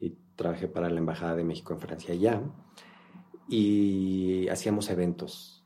y 0.00 0.16
trabajé 0.34 0.66
para 0.68 0.90
la 0.90 0.98
Embajada 0.98 1.36
de 1.36 1.44
México 1.44 1.72
en 1.72 1.80
Francia 1.80 2.14
allá. 2.14 2.42
Y 3.48 4.48
hacíamos 4.48 4.90
eventos. 4.90 5.64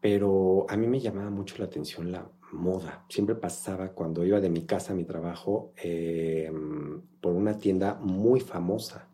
Pero 0.00 0.66
a 0.68 0.76
mí 0.76 0.86
me 0.86 1.00
llamaba 1.00 1.30
mucho 1.30 1.56
la 1.58 1.66
atención 1.66 2.10
la 2.10 2.30
moda. 2.52 3.04
Siempre 3.08 3.34
pasaba 3.34 3.92
cuando 3.92 4.24
iba 4.24 4.40
de 4.40 4.48
mi 4.48 4.64
casa 4.64 4.92
a 4.92 4.96
mi 4.96 5.04
trabajo 5.04 5.72
em, 5.76 7.02
por 7.20 7.34
una 7.34 7.58
tienda 7.58 7.94
muy 7.94 8.40
famosa. 8.40 9.08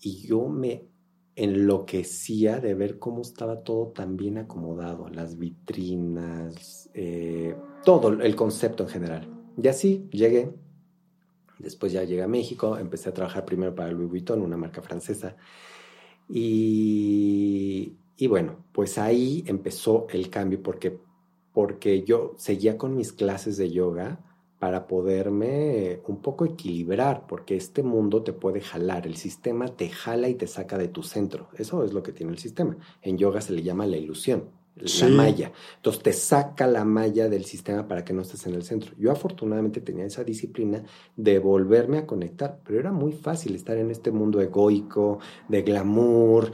Y 0.00 0.26
yo 0.26 0.48
me 0.48 0.90
enloquecía 1.36 2.60
de 2.60 2.74
ver 2.74 2.98
cómo 2.98 3.22
estaba 3.22 3.62
todo 3.62 3.88
tan 3.88 4.16
bien 4.16 4.38
acomodado, 4.38 5.08
las 5.08 5.38
vitrinas, 5.38 6.90
eh, 6.94 7.56
todo 7.84 8.08
el 8.08 8.36
concepto 8.36 8.84
en 8.84 8.88
general. 8.88 9.28
Y 9.60 9.68
así 9.68 10.08
llegué. 10.12 10.52
Después 11.58 11.92
ya 11.92 12.04
llegué 12.04 12.22
a 12.22 12.28
México, 12.28 12.78
empecé 12.78 13.10
a 13.10 13.14
trabajar 13.14 13.44
primero 13.44 13.74
para 13.74 13.92
Louis 13.92 14.08
Vuitton, 14.08 14.40
una 14.42 14.56
marca 14.56 14.80
francesa. 14.82 15.36
Y, 16.28 17.96
y 18.16 18.26
bueno, 18.26 18.64
pues 18.72 18.98
ahí 18.98 19.44
empezó 19.46 20.06
el 20.10 20.30
cambio 20.30 20.62
porque, 20.62 20.98
porque 21.52 22.02
yo 22.04 22.34
seguía 22.38 22.78
con 22.78 22.96
mis 22.96 23.12
clases 23.12 23.56
de 23.56 23.70
yoga, 23.70 24.20
para 24.60 24.86
poderme 24.86 26.02
un 26.06 26.20
poco 26.20 26.44
equilibrar, 26.44 27.26
porque 27.26 27.56
este 27.56 27.82
mundo 27.82 28.22
te 28.22 28.34
puede 28.34 28.60
jalar, 28.60 29.06
el 29.06 29.16
sistema 29.16 29.68
te 29.68 29.88
jala 29.88 30.28
y 30.28 30.34
te 30.34 30.46
saca 30.46 30.76
de 30.76 30.88
tu 30.88 31.02
centro. 31.02 31.48
Eso 31.56 31.82
es 31.82 31.94
lo 31.94 32.02
que 32.02 32.12
tiene 32.12 32.32
el 32.32 32.38
sistema. 32.38 32.76
En 33.00 33.16
yoga 33.16 33.40
se 33.40 33.54
le 33.54 33.62
llama 33.62 33.86
la 33.86 33.96
ilusión, 33.96 34.50
la 34.76 35.08
malla. 35.08 35.50
Entonces 35.76 36.02
te 36.02 36.12
saca 36.12 36.66
la 36.66 36.84
malla 36.84 37.30
del 37.30 37.46
sistema 37.46 37.88
para 37.88 38.04
que 38.04 38.12
no 38.12 38.20
estés 38.20 38.46
en 38.46 38.54
el 38.54 38.62
centro. 38.62 38.92
Yo 38.98 39.10
afortunadamente 39.10 39.80
tenía 39.80 40.04
esa 40.04 40.24
disciplina 40.24 40.84
de 41.16 41.38
volverme 41.38 41.96
a 41.96 42.06
conectar, 42.06 42.60
pero 42.62 42.78
era 42.78 42.92
muy 42.92 43.12
fácil 43.12 43.54
estar 43.54 43.78
en 43.78 43.90
este 43.90 44.10
mundo 44.10 44.42
egoico, 44.42 45.20
de 45.48 45.62
glamour, 45.62 46.52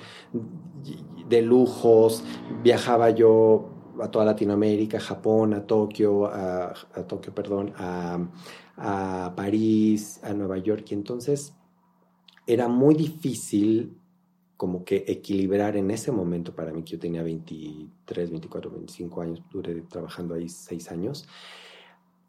de 1.29 1.43
lujos. 1.43 2.23
Viajaba 2.63 3.11
yo 3.11 3.76
a 4.03 4.11
toda 4.11 4.25
Latinoamérica, 4.25 5.01
Japón, 5.01 5.55
a 5.55 5.67
Tokio, 5.67 6.27
a, 6.27 6.75
Tokio, 7.07 7.35
perdón, 7.35 7.73
a, 7.77 8.19
a, 8.77 9.35
París, 9.35 10.21
a 10.23 10.33
Nueva 10.33 10.59
York, 10.59 10.87
y 10.91 10.95
entonces 10.95 11.55
era 12.47 12.69
muy 12.69 12.95
difícil 12.95 13.97
como 14.57 14.85
que 14.85 15.05
equilibrar 15.07 15.77
en 15.77 15.91
ese 15.91 16.13
momento 16.13 16.55
para 16.55 16.73
mí, 16.73 16.83
que 16.83 16.93
yo 16.93 16.99
tenía 16.99 17.23
23, 17.23 18.31
24, 18.31 18.71
25 18.71 19.21
años, 19.21 19.43
duré 19.51 19.83
trabajando 19.83 20.35
ahí 20.35 20.49
seis 20.49 20.91
años, 20.91 21.27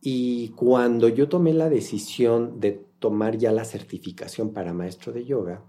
y 0.02 0.50
cuando 0.50 1.10
yo 1.10 1.28
tomé 1.28 1.54
la 1.54 1.70
decisión 1.70 2.60
de 2.60 2.86
tomar 3.00 3.38
ya 3.38 3.52
la 3.52 3.66
certificación 3.66 4.52
para 4.52 4.74
maestro 4.74 5.12
de 5.14 5.26
yoga, 5.26 5.64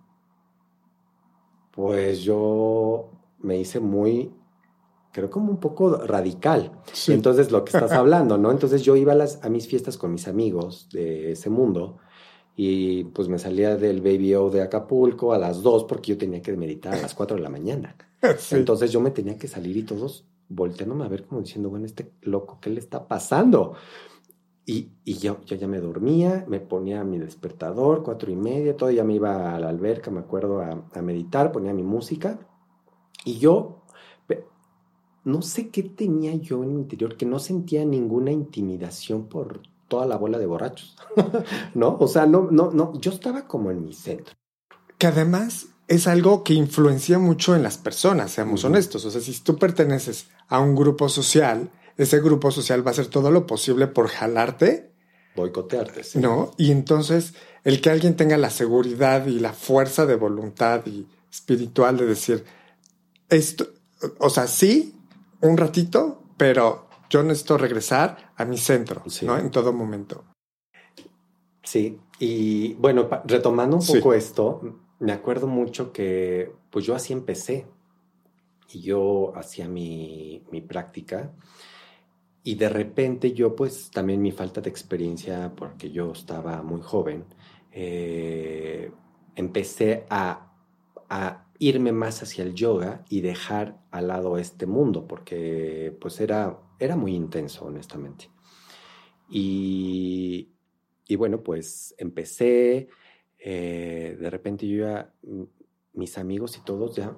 pues 1.73 2.23
yo 2.23 3.11
me 3.39 3.59
hice 3.59 3.81
muy 3.81 4.33
creo 5.13 5.31
como 5.31 5.51
un 5.51 5.59
poco 5.59 5.97
radical. 5.97 6.73
Entonces, 7.09 7.51
lo 7.51 7.65
que 7.65 7.77
estás 7.77 7.93
hablando, 7.93 8.39
¿no? 8.39 8.51
Entonces 8.51 8.83
yo 8.83 8.97
iba 8.97 9.13
a, 9.13 9.17
las, 9.17 9.45
a 9.45 9.49
mis 9.49 9.67
fiestas 9.67 9.97
con 9.97 10.13
mis 10.13 10.29
amigos 10.29 10.89
de 10.93 11.33
ese 11.33 11.51
mundo 11.51 11.99
y 12.57 13.05
pues 13.05 13.29
me 13.29 13.39
salía 13.39 13.77
del 13.77 14.01
Baby 14.01 14.35
O 14.35 14.51
de 14.51 14.63
Acapulco 14.63 15.33
a 15.33 15.39
las 15.39 15.63
2 15.63 15.85
porque 15.85 16.13
yo 16.13 16.19
tenía 16.19 16.43
que 16.43 16.57
meditar 16.57 16.95
a 16.95 17.03
las 17.03 17.15
4 17.15 17.37
de 17.37 17.43
la 17.43 17.51
mañana. 17.51 17.97
Entonces 18.51 18.91
yo 18.91 19.01
me 19.01 19.13
tenía 19.13 19.39
que 19.39 19.49
salir 19.49 19.77
y 19.77 19.85
todos 19.85 20.27
volteándome 20.49 21.05
a 21.05 21.09
ver 21.09 21.25
como 21.25 21.41
diciendo, 21.41 21.71
bueno, 21.71 21.87
este 21.87 22.13
loco, 22.23 22.59
¿qué 22.61 22.71
le 22.71 22.81
está 22.81 23.07
pasando? 23.07 23.75
Y, 24.65 24.91
y 25.05 25.15
yo, 25.19 25.41
yo, 25.47 25.57
ya 25.57 25.69
me 25.69 25.81
dormía, 25.81 26.45
me 26.49 26.61
ponía 26.61 27.05
mi 27.05 27.19
despertador, 27.19 28.03
cuatro 28.03 28.31
y 28.31 28.37
media, 28.37 28.77
todo, 28.77 28.91
ya 28.91 29.05
me 29.05 29.15
iba 29.15 29.55
a 29.55 29.61
la 29.61 29.69
alberca, 29.69 30.11
me 30.11 30.21
acuerdo, 30.21 30.61
a, 30.61 30.85
a 30.93 31.03
meditar, 31.03 31.53
ponía 31.53 31.73
mi 31.73 31.83
música. 31.83 32.39
Y 33.25 33.39
yo 33.39 33.78
no 35.29 35.43
sé 35.43 35.69
qué 35.69 35.83
tenía 35.83 36.35
yo 36.35 36.65
en 36.65 36.75
mi 36.75 36.81
interior, 36.81 37.17
que 37.17 37.27
no 37.27 37.39
sentía 37.39 37.85
ninguna 37.85 38.33
intimidación 38.33 39.27
por 39.27 39.61
toda 39.87 40.07
la 40.07 40.17
bola 40.17 40.39
de 40.39 40.47
borrachos, 40.47 40.97
¿no? 41.75 41.97
O 42.01 42.09
sea, 42.09 42.27
no, 42.27 42.49
no, 42.51 42.71
no, 42.71 42.99
yo 43.01 43.11
estaba 43.11 43.47
como 43.47 43.71
en 43.71 43.85
mi 43.85 43.93
centro. 43.93 44.35
Que 44.97 45.07
además 45.07 45.69
es 45.87 46.07
algo 46.07 46.45
que 46.45 46.55
influencia 46.55 47.19
mucho 47.19 47.55
en 47.55 47.63
las 47.63 47.79
personas, 47.79 48.33
seamos 48.33 48.65
honestos. 48.65 49.05
O 49.05 49.11
sea, 49.11 49.21
si 49.21 49.39
tú 49.41 49.57
perteneces 49.57 50.29
a 50.49 50.61
un 50.61 50.75
grupo 50.75 51.09
social, 51.09 51.71
ese 51.97 52.21
grupo 52.21 52.51
social 52.51 52.87
va 52.87 52.91
a 52.91 52.93
hacer 52.93 53.07
todo 53.07 53.31
lo 53.31 53.47
posible 53.47 53.87
por 53.87 54.09
jalarte. 54.09 54.93
Boicotearte, 55.37 56.05
sí. 56.05 56.19
¿No? 56.19 56.53
Y 56.57 56.73
entonces, 56.73 57.35
el 57.65 57.81
que 57.81 57.91
alguien 57.91 58.17
tenga 58.17 58.37
la 58.37 58.51
seguridad 58.51 59.27
y 59.27 59.39
la 59.41 59.53
fuerza 59.53 60.05
de 60.05 60.17
voluntad 60.17 60.85
y 60.87 61.07
espiritual 61.31 61.97
de 61.97 62.07
decir, 62.07 62.45
esto, 63.29 63.69
o 64.19 64.31
sea, 64.31 64.47
sí, 64.47 64.98
un 65.41 65.57
ratito, 65.57 66.23
pero 66.37 66.89
yo 67.11 67.23
necesito 67.23 67.59
regresar 67.59 68.33
a 68.37 68.45
mi 68.45 68.59
centro, 68.59 69.03
¿no? 69.23 69.39
En 69.39 69.51
todo 69.51 69.73
momento. 69.73 70.25
Sí, 71.63 71.99
y 72.19 72.75
bueno, 72.75 73.09
retomando 73.25 73.77
un 73.77 73.87
poco 73.87 74.15
esto, 74.15 74.61
me 75.01 75.13
acuerdo 75.13 75.47
mucho 75.47 75.93
que 75.93 76.53
pues 76.71 76.85
yo 76.85 76.95
así 76.95 77.13
empecé 77.13 77.67
y 78.73 78.81
yo 78.81 79.33
hacía 79.37 79.69
mi, 79.69 80.45
mi 80.51 80.61
práctica 80.61 81.33
y 82.43 82.55
de 82.55 82.69
repente 82.69 83.33
yo 83.33 83.55
pues 83.55 83.91
también 83.91 84.23
mi 84.23 84.33
falta 84.33 84.61
de 84.61 84.71
experiencia 84.71 85.53
porque 85.55 85.91
yo 85.91 86.13
estaba 86.13 86.63
muy 86.63 86.81
joven, 86.81 87.27
eh, 87.73 88.91
empecé 89.35 90.07
a, 90.09 90.53
a 91.11 91.48
irme 91.59 91.93
más 91.93 92.23
hacia 92.23 92.45
el 92.45 92.55
yoga 92.55 93.05
y 93.09 93.21
dejar 93.21 93.81
al 93.91 94.09
lado 94.09 94.39
este 94.39 94.67
mundo, 94.67 95.07
porque 95.07 95.97
pues 96.01 96.21
era, 96.21 96.59
era 96.79 96.97
muy 96.97 97.15
intenso, 97.15 97.65
honestamente. 97.65 98.31
Y, 99.29 100.51
y 101.07 101.17
bueno, 101.17 101.43
pues 101.43 101.95
empecé, 101.99 102.89
eh, 103.39 104.17
de 104.19 104.31
repente 104.31 104.67
yo 104.69 104.87
ya, 104.87 105.13
mis 105.93 106.17
amigos 106.19 106.57
y 106.57 106.65
todos 106.65 106.95
ya 106.95 107.17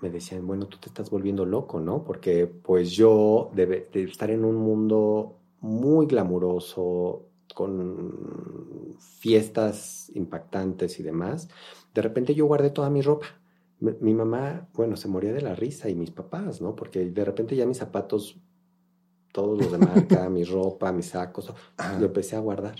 me 0.00 0.10
decían, 0.10 0.46
bueno, 0.46 0.66
tú 0.66 0.78
te 0.78 0.88
estás 0.88 1.10
volviendo 1.10 1.44
loco, 1.44 1.80
¿no? 1.80 2.04
Porque 2.04 2.46
pues 2.46 2.90
yo 2.92 3.50
de, 3.54 3.88
estar 3.92 4.30
en 4.30 4.44
un 4.44 4.56
mundo 4.56 5.38
muy 5.60 6.06
glamuroso, 6.06 7.28
con 7.54 8.96
fiestas 8.98 10.10
impactantes 10.14 10.98
y 10.98 11.02
demás, 11.02 11.48
de 11.92 12.02
repente 12.02 12.34
yo 12.34 12.46
guardé 12.46 12.70
toda 12.70 12.88
mi 12.88 13.02
ropa 13.02 13.41
mi 14.00 14.14
mamá, 14.14 14.68
bueno, 14.74 14.96
se 14.96 15.08
moría 15.08 15.32
de 15.32 15.40
la 15.40 15.54
risa 15.54 15.88
y 15.88 15.94
mis 15.94 16.10
papás, 16.10 16.60
¿no? 16.60 16.74
Porque 16.76 17.04
de 17.04 17.24
repente 17.24 17.56
ya 17.56 17.66
mis 17.66 17.78
zapatos, 17.78 18.40
todos 19.32 19.58
los 19.58 19.72
de 19.72 19.78
marca, 19.78 20.28
mi 20.30 20.44
ropa, 20.44 20.92
mis 20.92 21.06
sacos, 21.06 21.52
lo 21.98 22.06
empecé 22.06 22.36
a 22.36 22.40
guardar. 22.40 22.76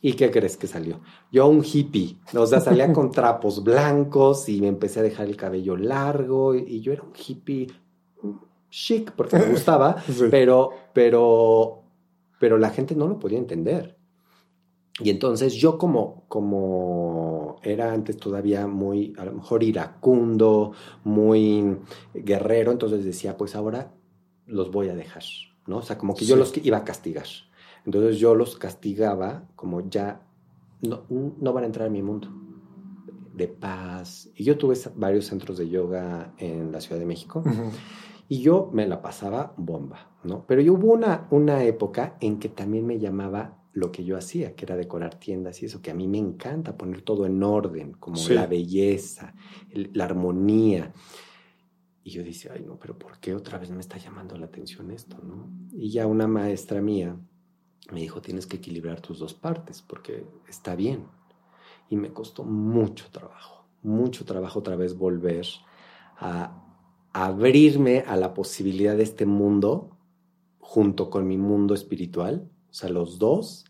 ¿Y 0.00 0.14
qué 0.14 0.30
crees 0.30 0.56
que 0.56 0.66
salió? 0.66 1.00
Yo 1.30 1.46
un 1.46 1.64
hippie, 1.64 2.18
o 2.34 2.46
sea, 2.46 2.60
salía 2.60 2.92
con 2.92 3.10
trapos 3.12 3.62
blancos 3.62 4.48
y 4.48 4.60
me 4.60 4.68
empecé 4.68 5.00
a 5.00 5.04
dejar 5.04 5.28
el 5.28 5.36
cabello 5.36 5.76
largo 5.76 6.54
y, 6.54 6.80
yo 6.80 6.92
era 6.92 7.02
un 7.02 7.12
hippie 7.16 7.68
chic 8.68 9.12
porque 9.12 9.36
me 9.36 9.46
gustaba, 9.46 9.96
pero, 10.30 10.70
pero, 10.92 11.82
pero 12.40 12.58
la 12.58 12.70
gente 12.70 12.94
no 12.94 13.06
lo 13.06 13.18
podía 13.18 13.38
entender. 13.38 13.96
Y 15.00 15.10
entonces 15.10 15.54
yo 15.54 15.78
como, 15.78 16.24
como 16.28 17.56
era 17.62 17.92
antes 17.92 18.16
todavía 18.18 18.66
muy, 18.66 19.14
a 19.18 19.24
lo 19.24 19.32
mejor 19.32 19.62
iracundo, 19.62 20.72
muy 21.04 21.78
guerrero, 22.14 22.72
entonces 22.72 23.04
decía, 23.04 23.36
pues 23.36 23.54
ahora 23.54 23.94
los 24.46 24.70
voy 24.70 24.90
a 24.90 24.94
dejar, 24.94 25.22
¿no? 25.66 25.78
O 25.78 25.82
sea, 25.82 25.96
como 25.96 26.14
que 26.14 26.26
yo 26.26 26.36
los 26.36 26.54
iba 26.58 26.78
a 26.78 26.84
castigar. 26.84 27.26
Entonces 27.86 28.18
yo 28.18 28.34
los 28.34 28.56
castigaba 28.56 29.48
como 29.56 29.88
ya 29.88 30.26
no, 30.82 31.04
no 31.08 31.52
van 31.52 31.64
a 31.64 31.66
entrar 31.66 31.86
en 31.86 31.92
mi 31.92 32.02
mundo 32.02 32.28
de 33.34 33.48
paz. 33.48 34.30
Y 34.36 34.44
yo 34.44 34.58
tuve 34.58 34.76
varios 34.94 35.26
centros 35.26 35.58
de 35.58 35.68
yoga 35.68 36.34
en 36.38 36.72
la 36.72 36.80
Ciudad 36.80 37.00
de 37.00 37.06
México. 37.06 37.42
Y 38.28 38.40
yo 38.40 38.70
me 38.72 38.86
la 38.86 39.02
pasaba 39.02 39.54
bomba, 39.56 40.10
¿no? 40.22 40.44
Pero 40.46 40.60
yo 40.60 40.74
hubo 40.74 40.92
una, 40.92 41.26
una 41.30 41.64
época 41.64 42.16
en 42.20 42.38
que 42.38 42.48
también 42.48 42.86
me 42.86 42.98
llamaba 42.98 43.61
lo 43.72 43.90
que 43.90 44.04
yo 44.04 44.16
hacía, 44.16 44.54
que 44.54 44.66
era 44.66 44.76
decorar 44.76 45.18
tiendas 45.18 45.62
y 45.62 45.66
eso, 45.66 45.80
que 45.80 45.90
a 45.90 45.94
mí 45.94 46.06
me 46.06 46.18
encanta 46.18 46.76
poner 46.76 47.02
todo 47.02 47.24
en 47.24 47.42
orden, 47.42 47.92
como 47.92 48.16
la 48.28 48.46
belleza, 48.46 49.34
la 49.72 50.04
armonía. 50.04 50.92
Y 52.04 52.10
yo 52.10 52.22
decía, 52.22 52.52
ay 52.54 52.64
no, 52.64 52.78
pero 52.78 52.98
¿por 52.98 53.18
qué 53.18 53.34
otra 53.34 53.58
vez 53.58 53.70
me 53.70 53.80
está 53.80 53.96
llamando 53.96 54.36
la 54.36 54.46
atención 54.46 54.90
esto? 54.90 55.16
¿no? 55.22 55.50
Y 55.72 55.90
ya 55.90 56.06
una 56.06 56.26
maestra 56.26 56.82
mía 56.82 57.16
me 57.90 58.00
dijo, 58.00 58.20
tienes 58.20 58.46
que 58.46 58.58
equilibrar 58.58 59.00
tus 59.00 59.18
dos 59.18 59.34
partes, 59.34 59.82
porque 59.82 60.26
está 60.48 60.74
bien. 60.76 61.06
Y 61.88 61.96
me 61.96 62.12
costó 62.12 62.44
mucho 62.44 63.06
trabajo, 63.10 63.66
mucho 63.82 64.24
trabajo 64.24 64.58
otra 64.58 64.76
vez 64.76 64.96
volver 64.96 65.46
a 66.18 66.58
abrirme 67.12 68.00
a 68.00 68.16
la 68.16 68.34
posibilidad 68.34 68.96
de 68.96 69.02
este 69.02 69.26
mundo 69.26 69.96
junto 70.58 71.10
con 71.10 71.26
mi 71.26 71.36
mundo 71.36 71.74
espiritual 71.74 72.48
o 72.72 72.74
sea, 72.74 72.88
los 72.88 73.18
dos, 73.18 73.66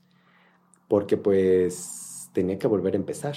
porque 0.86 1.16
pues 1.16 2.30
tenía 2.32 2.56
que 2.56 2.68
volver 2.68 2.94
a 2.94 2.98
empezar. 2.98 3.34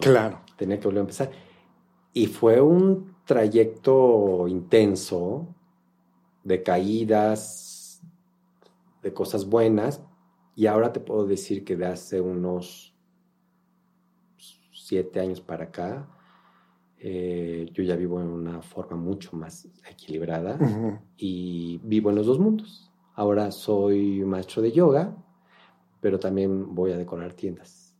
Claro. 0.00 0.40
Tenía 0.56 0.80
que 0.80 0.86
volver 0.86 1.00
a 1.00 1.02
empezar. 1.02 1.30
Y 2.14 2.26
fue 2.26 2.62
un 2.62 3.14
trayecto 3.26 4.48
intenso 4.48 5.54
de 6.42 6.62
caídas, 6.62 8.00
de 9.02 9.12
cosas 9.12 9.44
buenas, 9.46 10.02
y 10.56 10.66
ahora 10.66 10.94
te 10.94 11.00
puedo 11.00 11.26
decir 11.26 11.62
que 11.62 11.76
de 11.76 11.86
hace 11.86 12.22
unos 12.22 12.94
siete 14.72 15.20
años 15.20 15.42
para 15.42 15.64
acá, 15.64 16.08
eh, 16.98 17.68
yo 17.74 17.82
ya 17.82 17.96
vivo 17.96 18.18
en 18.18 18.28
una 18.28 18.62
forma 18.62 18.96
mucho 18.96 19.36
más 19.36 19.68
equilibrada 19.90 20.58
y 21.18 21.78
vivo 21.84 22.08
en 22.08 22.16
los 22.16 22.26
dos 22.26 22.38
mundos. 22.38 22.90
Ahora 23.14 23.50
soy 23.52 24.24
maestro 24.24 24.60
de 24.60 24.72
yoga, 24.72 25.16
pero 26.00 26.18
también 26.18 26.74
voy 26.74 26.92
a 26.92 26.96
decorar 26.96 27.32
tiendas. 27.32 27.94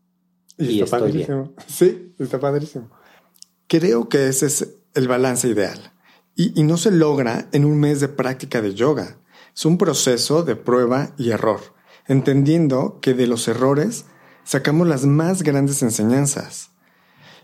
Y, 0.59 0.83
está 0.83 0.99
padrísimo. 0.99 1.53
Sí, 1.67 2.15
está 2.19 2.39
padrísimo. 2.39 2.91
Creo 3.67 4.09
que 4.09 4.29
ese 4.29 4.47
es 4.47 4.77
el 4.95 5.09
balance 5.09 5.49
ideal. 5.49 5.93
Y, 6.37 6.59
y 6.61 6.65
no 6.65 6.77
se 6.77 6.91
logra 6.91 7.49
en 7.53 7.65
un 7.65 7.79
mes 7.79 8.01
de 8.01 8.09
práctica 8.09 8.61
de 8.61 8.75
yoga. 8.75 9.19
Es 9.55 9.65
un 9.65 9.79
proceso 9.79 10.43
de 10.43 10.57
prueba 10.57 11.15
y 11.17 11.31
error. 11.31 11.61
entendiendo 12.07 12.99
que 13.01 13.15
de 13.15 13.27
los 13.27 13.49
errores 13.49 14.05
sacamos 14.45 14.87
las 14.87 15.07
más 15.07 15.43
grandes 15.43 15.83
enseñanzas. 15.83 16.71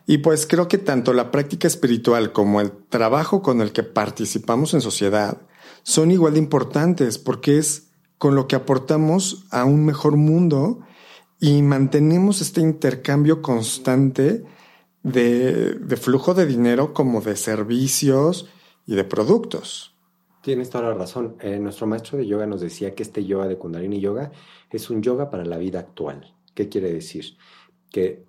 Y 0.07 0.19
pues 0.19 0.47
creo 0.47 0.69
que 0.69 0.77
tanto 0.77 1.13
la 1.13 1.31
práctica 1.31 1.67
espiritual 1.67 2.33
como 2.33 2.61
el 2.61 2.73
trabajo 2.73 3.43
con 3.43 3.61
el 3.61 3.73
que 3.73 3.83
participamos 3.83 4.75
en 4.75 4.81
sociedad 4.81 5.41
son 5.83 6.11
igual 6.11 6.35
de 6.35 6.39
importantes 6.39 7.19
porque 7.19 7.59
es 7.59 7.91
con 8.19 8.35
lo 8.35 8.47
que 8.47 8.57
aportamos 8.57 9.47
a 9.51 9.65
un 9.65 9.85
mejor 9.87 10.17
mundo 10.17 10.81
y 11.41 11.63
mantenemos 11.63 12.43
este 12.43 12.61
intercambio 12.61 13.41
constante 13.41 14.45
de, 15.03 15.97
flujo 15.99 16.35
de 16.35 16.47
dinero 16.47 16.93
como 16.93 17.23
de 17.23 17.37
servicios 17.37 18.49
y 18.87 18.95
de 18.95 19.05
productos. 19.05 19.95
Tienes 20.43 20.71
toda 20.71 20.85
la 20.85 20.95
razón. 20.95 21.37
Eh, 21.41 21.59
nuestro 21.59 21.87
maestro 21.87 22.19
de 22.19 22.27
yoga 22.27 22.47
nos 22.47 22.61
decía 22.61 22.95
que 22.95 23.03
este 23.03 23.25
yoga 23.25 23.47
de 23.47 23.57
Kundalini 23.57 24.01
Yoga 24.01 24.33
es 24.71 24.91
un 24.91 25.03
yoga 25.03 25.31
para 25.31 25.45
la 25.45 25.59
vida 25.59 25.81
actual. 25.81 26.35
¿Qué 26.55 26.69
quiere 26.69 26.93
decir? 26.93 27.37
Que 27.91 28.25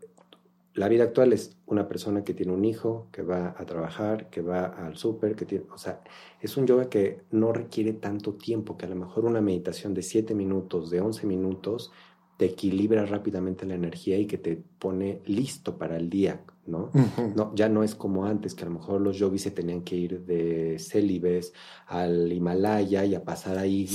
la 0.74 0.88
vida 0.88 1.04
actual 1.04 1.34
es 1.34 1.58
una 1.66 1.88
persona 1.88 2.24
que 2.24 2.34
tiene 2.34 2.54
un 2.54 2.64
hijo, 2.64 3.08
que 3.12 3.24
va 3.24 3.56
a 3.58 3.66
trabajar, 3.66 4.30
que 4.30 4.42
va 4.42 4.66
al 4.66 4.96
súper, 4.96 5.36
que 5.36 5.46
tiene, 5.46 5.66
o 5.74 5.78
sea, 5.78 6.02
es 6.40 6.56
un 6.56 6.66
yoga 6.66 6.90
que 6.90 7.24
no 7.32 7.52
requiere 7.52 7.94
tanto 7.94 8.36
tiempo, 8.36 8.78
que 8.78 8.86
a 8.86 8.90
lo 8.90 8.96
mejor 8.96 9.26
una 9.26 9.42
meditación 9.42 9.94
de 9.94 10.02
7 10.02 10.34
minutos, 10.34 10.90
de 10.90 11.02
11 11.02 11.28
minutos, 11.28 11.92
te 12.38 12.46
equilibra 12.46 13.06
rápidamente 13.06 13.66
la 13.66 13.76
energía 13.76 14.18
y 14.18 14.26
que 14.26 14.38
te 14.38 14.64
pone 14.80 15.22
listo 15.26 15.78
para 15.78 15.98
el 15.98 16.10
día, 16.10 16.44
¿no? 16.66 16.90
no 17.36 17.54
ya 17.54 17.68
no 17.68 17.84
es 17.84 17.94
como 17.94 18.26
antes, 18.26 18.56
que 18.56 18.64
a 18.64 18.68
lo 18.68 18.76
mejor 18.76 19.02
los 19.02 19.18
yogis 19.18 19.44
se 19.44 19.52
tenían 19.52 19.82
que 19.82 19.98
ir 19.98 20.22
de 20.22 20.80
célibes 20.80 21.54
al 21.86 22.32
Himalaya 22.32 23.06
y 23.06 23.14
a 23.14 23.24
pasar 23.24 23.58
ahí, 23.58 23.88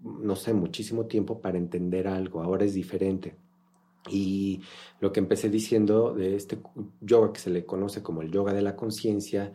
no 0.00 0.34
sé, 0.34 0.52
muchísimo 0.52 1.06
tiempo 1.06 1.40
para 1.40 1.56
entender 1.56 2.08
algo. 2.08 2.42
Ahora 2.42 2.64
es 2.64 2.74
diferente. 2.74 3.36
Y 4.10 4.60
lo 5.00 5.12
que 5.12 5.20
empecé 5.20 5.48
diciendo 5.48 6.12
de 6.12 6.34
este 6.34 6.58
yoga 7.00 7.32
que 7.32 7.40
se 7.40 7.50
le 7.50 7.64
conoce 7.64 8.02
como 8.02 8.22
el 8.22 8.32
yoga 8.32 8.52
de 8.52 8.62
la 8.62 8.74
conciencia 8.74 9.52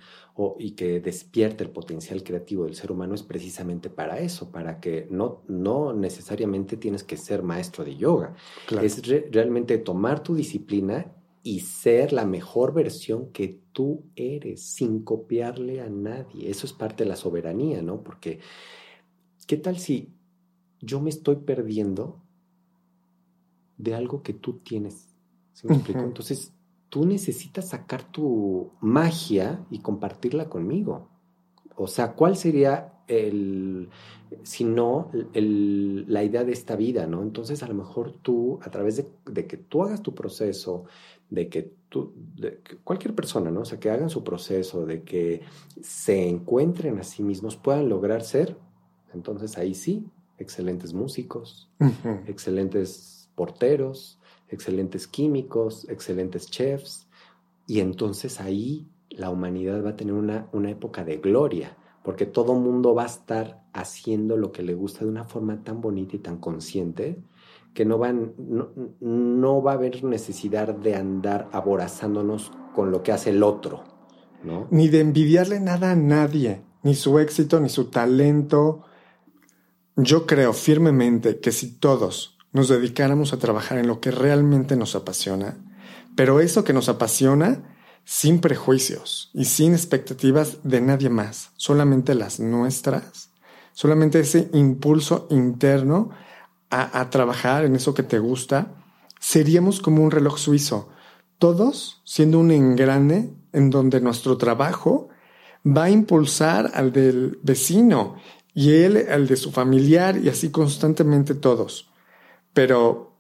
y 0.57 0.71
que 0.71 1.01
despierta 1.01 1.65
el 1.65 1.69
potencial 1.71 2.23
creativo 2.23 2.63
del 2.63 2.75
ser 2.75 2.91
humano 2.91 3.13
es 3.13 3.23
precisamente 3.23 3.89
para 3.89 4.19
eso, 4.19 4.49
para 4.51 4.79
que 4.79 5.07
no, 5.10 5.43
no 5.47 5.91
necesariamente 5.91 6.77
tienes 6.77 7.03
que 7.03 7.17
ser 7.17 7.43
maestro 7.43 7.83
de 7.83 7.97
yoga. 7.97 8.36
Es 8.81 9.01
realmente 9.31 9.77
tomar 9.79 10.23
tu 10.23 10.33
disciplina 10.33 11.12
y 11.43 11.62
ser 11.62 12.13
la 12.13 12.25
mejor 12.25 12.73
versión 12.73 13.31
que 13.31 13.62
tú 13.73 14.03
eres 14.15 14.62
sin 14.62 15.03
copiarle 15.03 15.81
a 15.81 15.89
nadie. 15.89 16.49
Eso 16.49 16.65
es 16.65 16.73
parte 16.73 17.03
de 17.03 17.10
la 17.10 17.15
soberanía, 17.15 17.81
¿no? 17.81 18.01
Porque, 18.01 18.39
¿qué 19.45 19.57
tal 19.57 19.77
si 19.77 20.13
yo 20.81 20.99
me 21.01 21.10
estoy 21.10 21.38
perdiendo 21.38 22.21
de 23.77 23.95
algo 23.95 24.21
que 24.21 24.33
tú 24.33 24.59
tienes. 24.59 25.09
¿Sí 25.53 25.67
me 25.67 25.75
explico? 25.75 26.01
Entonces, 26.01 26.53
tú 26.89 27.05
necesitas 27.05 27.69
sacar 27.69 28.03
tu 28.03 28.71
magia 28.81 29.65
y 29.69 29.79
compartirla 29.79 30.49
conmigo. 30.49 31.09
O 31.75 31.87
sea, 31.87 32.13
¿cuál 32.13 32.35
sería 32.35 32.93
el, 33.07 33.89
si 34.43 34.63
no, 34.63 35.11
la 35.33 36.23
idea 36.23 36.43
de 36.43 36.51
esta 36.51 36.75
vida, 36.75 37.07
¿no? 37.07 37.21
Entonces, 37.23 37.63
a 37.63 37.67
lo 37.67 37.73
mejor 37.73 38.13
tú, 38.21 38.59
a 38.61 38.69
través 38.69 38.97
de, 39.25 39.47
que 39.47 39.57
tú 39.57 39.83
hagas 39.83 40.01
tu 40.01 40.13
proceso, 40.13 40.85
de 41.29 41.49
que 41.49 41.71
tú, 41.89 42.13
de 42.35 42.59
cualquier 42.83 43.15
persona, 43.15 43.51
¿no? 43.51 43.61
O 43.61 43.65
sea, 43.65 43.79
que 43.79 43.89
hagan 43.89 44.09
su 44.09 44.23
proceso, 44.23 44.85
de 44.85 45.03
que 45.03 45.41
se 45.81 46.27
encuentren 46.27 46.99
a 46.99 47.03
sí 47.03 47.23
mismos, 47.23 47.55
puedan 47.55 47.89
lograr 47.89 48.21
ser, 48.21 48.57
entonces 49.13 49.57
ahí 49.57 49.73
sí, 49.73 50.05
excelentes 50.37 50.93
músicos, 50.93 51.69
excelentes 52.27 53.16
porteros, 53.38 54.19
excelentes 54.50 55.08
químicos, 55.08 55.88
excelentes 55.88 56.50
chefs, 56.50 57.08
y 57.67 57.82
entonces 57.82 58.41
ahí 58.41 58.88
la 59.12 59.30
humanidad 59.30 59.86
va 59.86 59.91
a 59.91 59.95
tener 59.95 60.15
una, 60.15 60.50
una 60.52 60.71
época 60.71 61.06
de 61.06 61.17
gloria, 61.17 61.78
porque 62.04 62.26
todo 62.26 62.56
mundo 62.56 62.95
va 62.95 63.04
a 63.04 63.08
estar 63.08 63.62
haciendo 63.73 64.38
lo 64.38 64.52
que 64.52 64.63
le 64.63 64.73
gusta 64.73 65.06
de 65.06 65.12
una 65.12 65.23
forma 65.23 65.63
tan 65.63 65.82
bonita 65.82 66.15
y 66.15 66.19
tan 66.19 66.38
consciente 66.38 67.21
que 67.73 67.86
no, 67.86 68.00
van, 68.00 68.34
no, 69.00 69.62
va 69.62 69.73
a 69.73 69.76
haber 69.76 70.04
necesidad 70.04 70.73
de 70.73 70.95
andar 70.95 71.47
aborazándonos 71.52 72.52
con 72.73 72.89
lo 72.89 73.04
que 73.04 73.12
hace 73.12 73.30
el 73.30 73.43
otro. 73.43 73.84
¿no? 74.43 74.67
Ni 74.71 74.88
de 74.88 75.02
envidiarle 75.02 75.60
nada 75.60 75.91
a 75.91 75.95
nadie, 75.95 76.63
ni 76.82 76.95
su 76.95 77.19
éxito, 77.19 77.60
ni 77.60 77.69
su 77.69 77.91
talento. 77.91 78.82
Yo 79.95 80.26
creo 80.26 80.54
firmemente 80.54 81.39
que 81.39 81.52
si 81.52 81.78
todos 81.78 82.37
nos 82.58 82.70
dedicáramos 82.70 83.32
a 83.32 83.38
trabajar 83.38 83.78
en 83.78 83.88
lo 83.88 84.02
que 84.02 84.10
realmente 84.10 84.76
nos 84.76 84.96
apasiona, 84.96 85.58
pero 86.15 86.39
eso 86.39 86.63
que 86.63 86.74
nos 86.74 86.89
apasiona 86.89 87.76
sin 88.04 88.41
prejuicios 88.41 89.30
y 89.34 89.46
sin 89.46 89.74
expectativas 89.74 90.58
de 90.63 90.82
nadie 90.82 91.10
más, 91.10 91.52
solamente 91.56 92.15
las 92.15 92.39
nuestras, 92.39 93.30
solamente 93.74 94.20
ese 94.20 94.50
impulso 94.54 95.28
interno 95.30 96.10
a, 96.72 97.10
trabajar 97.12 97.63
en 97.63 97.76
eso 97.76 97.93
que 97.93 98.04
te 98.04 98.17
gusta, 98.17 98.74
seríamos 99.20 99.80
como 99.80 100.04
un 100.04 100.12
reloj 100.12 100.38
suizo, 100.39 100.89
todos 101.38 102.02
siendo 102.06 102.39
un 102.39 102.50
engrane 102.52 103.34
en 103.54 103.70
donde 103.70 104.02
nuestro 104.02 104.38
trabajo 104.38 105.10
va 105.65 105.84
a 105.84 105.89
impulsar 105.91 106.72
al 106.74 106.91
del 106.91 107.39
vecino 107.43 108.15
y 108.54 108.72
él 108.74 109.06
al 109.12 109.28
de 109.28 109.36
su 109.36 109.52
familiar 109.52 110.17
y 110.17 110.30
así 110.30 110.50
constantemente 110.50 111.36
todos. 111.36 111.91
Pero, 112.58 113.13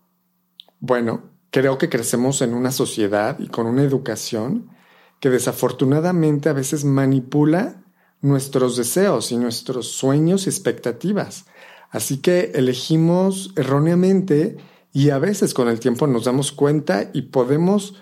bueno, 0.79 1.29
creo 1.51 1.77
que 1.77 1.89
crecemos 1.89 2.41
en 2.41 2.55
una 2.55 2.71
sociedad 2.71 3.37
y 3.37 3.49
con 3.49 3.67
una 3.67 3.83
educación 3.83 4.71
que 5.19 5.29
desafortunadamente 5.29 6.49
a 6.49 6.53
veces 6.53 6.85
manipula 6.85 7.83
nuestros 8.19 8.77
deseos 8.77 9.31
y 9.31 9.37
nuestros 9.37 9.91
sueños 9.91 10.47
y 10.47 10.49
expectativas. 10.49 11.45
Así 11.91 12.17
que 12.17 12.51
elegimos 12.55 13.53
erróneamente 13.55 14.57
y 14.91 15.11
a 15.11 15.19
veces 15.19 15.53
con 15.53 15.67
el 15.67 15.79
tiempo 15.79 16.07
nos 16.07 16.25
damos 16.25 16.51
cuenta 16.51 17.11
y 17.13 17.21
podemos 17.21 17.93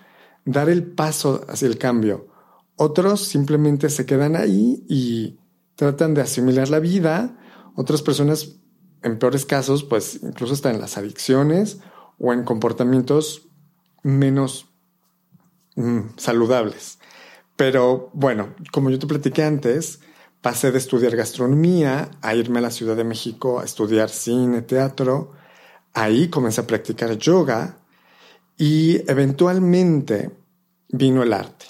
dar 0.46 0.70
el 0.70 0.86
paso 0.86 1.44
hacia 1.50 1.68
el 1.68 1.78
cambio. 1.78 2.30
Otros 2.78 3.20
simplemente 3.20 3.90
se 3.90 4.06
quedan 4.06 4.38
ahí 4.38 4.86
y 4.88 5.38
tratan 5.76 6.14
de 6.14 6.22
asimilar 6.22 6.70
la 6.70 6.80
vida. 6.80 7.38
Otras 7.76 8.02
personas 8.02 8.56
en 9.06 9.20
peores 9.20 9.46
casos, 9.46 9.84
pues 9.84 10.20
incluso 10.24 10.56
está 10.56 10.72
en 10.72 10.82
las 10.82 10.98
adicciones 10.98 11.78
o 12.18 12.34
en 12.34 12.44
comportamientos 12.44 13.48
menos 14.02 14.68
mm, 15.76 16.18
saludables. 16.18 16.98
Pero 17.56 18.10
bueno, 18.14 18.56
como 18.72 18.90
yo 18.90 18.98
te 18.98 19.06
platiqué 19.06 19.44
antes, 19.44 20.00
pasé 20.42 20.72
de 20.72 20.80
estudiar 20.80 21.16
gastronomía 21.16 22.10
a 22.24 22.34
irme 22.34 22.58
a 22.58 22.64
la 22.64 22.72
Ciudad 22.72 22.96
de 22.96 23.04
México 23.04 23.60
a 23.60 23.64
estudiar 23.64 24.10
cine, 24.10 24.64
teatro. 24.64 25.34
Ahí 25.94 26.28
comencé 26.30 26.62
a 26.62 26.68
practicar 26.68 27.16
yoga 27.16 27.78
y 28.58 29.08
eventualmente 29.10 30.32
vino 30.90 31.22
el 31.22 31.32
arte. 31.32 31.68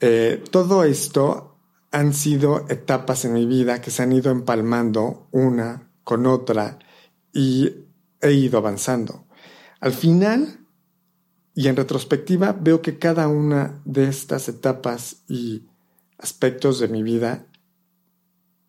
Eh, 0.00 0.42
todo 0.50 0.82
esto 0.82 1.58
han 1.90 2.14
sido 2.14 2.64
etapas 2.70 3.26
en 3.26 3.34
mi 3.34 3.44
vida 3.44 3.82
que 3.82 3.90
se 3.90 4.02
han 4.02 4.12
ido 4.12 4.30
empalmando 4.30 5.28
una 5.30 5.89
con 6.10 6.26
otra 6.26 6.80
y 7.32 7.70
he 8.20 8.32
ido 8.32 8.58
avanzando. 8.58 9.26
Al 9.78 9.92
final, 9.92 10.66
y 11.54 11.68
en 11.68 11.76
retrospectiva, 11.76 12.52
veo 12.52 12.82
que 12.82 12.98
cada 12.98 13.28
una 13.28 13.80
de 13.84 14.08
estas 14.08 14.48
etapas 14.48 15.22
y 15.28 15.68
aspectos 16.18 16.80
de 16.80 16.88
mi 16.88 17.04
vida 17.04 17.46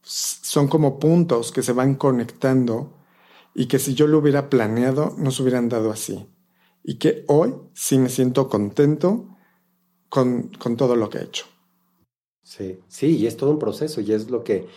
son 0.03 0.67
como 0.67 0.99
puntos 0.99 1.51
que 1.51 1.63
se 1.63 1.73
van 1.73 1.95
conectando 1.95 2.95
y 3.55 3.65
que 3.65 3.79
si 3.79 3.95
yo 3.95 4.05
lo 4.05 4.19
hubiera 4.19 4.51
planeado 4.51 5.15
no 5.17 5.31
se 5.31 5.41
hubieran 5.41 5.67
dado 5.67 5.89
así. 5.89 6.27
Y 6.83 6.99
que 6.99 7.25
hoy 7.27 7.55
sí 7.73 7.97
me 7.97 8.09
siento 8.09 8.49
contento 8.49 9.35
con, 10.09 10.49
con 10.59 10.77
todo 10.77 10.95
lo 10.95 11.09
que 11.09 11.17
he 11.17 11.23
hecho. 11.23 11.45
Sí, 12.43 12.81
sí, 12.87 13.17
y 13.17 13.25
es 13.25 13.35
todo 13.35 13.49
un 13.49 13.57
proceso 13.57 13.99
y 13.99 14.13
es 14.13 14.29
lo 14.29 14.43
que 14.43 14.67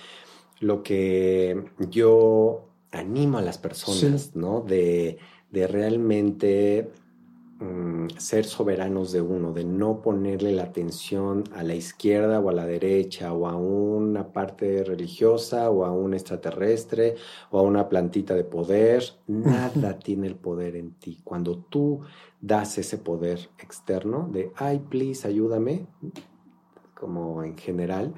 lo 0.64 0.82
que 0.82 1.62
yo 1.90 2.68
animo 2.90 3.38
a 3.38 3.42
las 3.42 3.58
personas, 3.58 4.34
¿no? 4.34 4.60
De, 4.60 5.18
realmente 5.52 6.90
mm, 7.60 8.08
ser 8.16 8.44
soberanos 8.44 9.12
de 9.12 9.20
uno, 9.20 9.52
de 9.52 9.64
no 9.64 10.02
ponerle 10.02 10.50
la 10.50 10.64
atención 10.64 11.44
a 11.54 11.62
la 11.62 11.74
izquierda 11.74 12.40
o 12.40 12.48
a 12.48 12.52
la 12.52 12.66
derecha 12.66 13.32
o 13.32 13.46
a 13.46 13.54
una 13.54 14.32
parte 14.32 14.82
religiosa 14.82 15.70
o 15.70 15.84
a 15.84 15.92
un 15.92 16.14
extraterrestre 16.14 17.14
o 17.50 17.60
a 17.60 17.62
una 17.62 17.88
plantita 17.88 18.34
de 18.34 18.44
poder. 18.44 19.04
Nada 19.28 19.98
tiene 19.98 20.26
el 20.26 20.36
poder 20.36 20.74
en 20.74 20.94
ti. 20.94 21.20
Cuando 21.22 21.58
tú 21.58 22.00
das 22.40 22.78
ese 22.78 22.98
poder 22.98 23.48
externo 23.58 24.28
de, 24.32 24.50
ay, 24.56 24.80
please, 24.88 25.28
ayúdame, 25.28 25.86
como 26.94 27.44
en 27.44 27.56
general, 27.56 28.14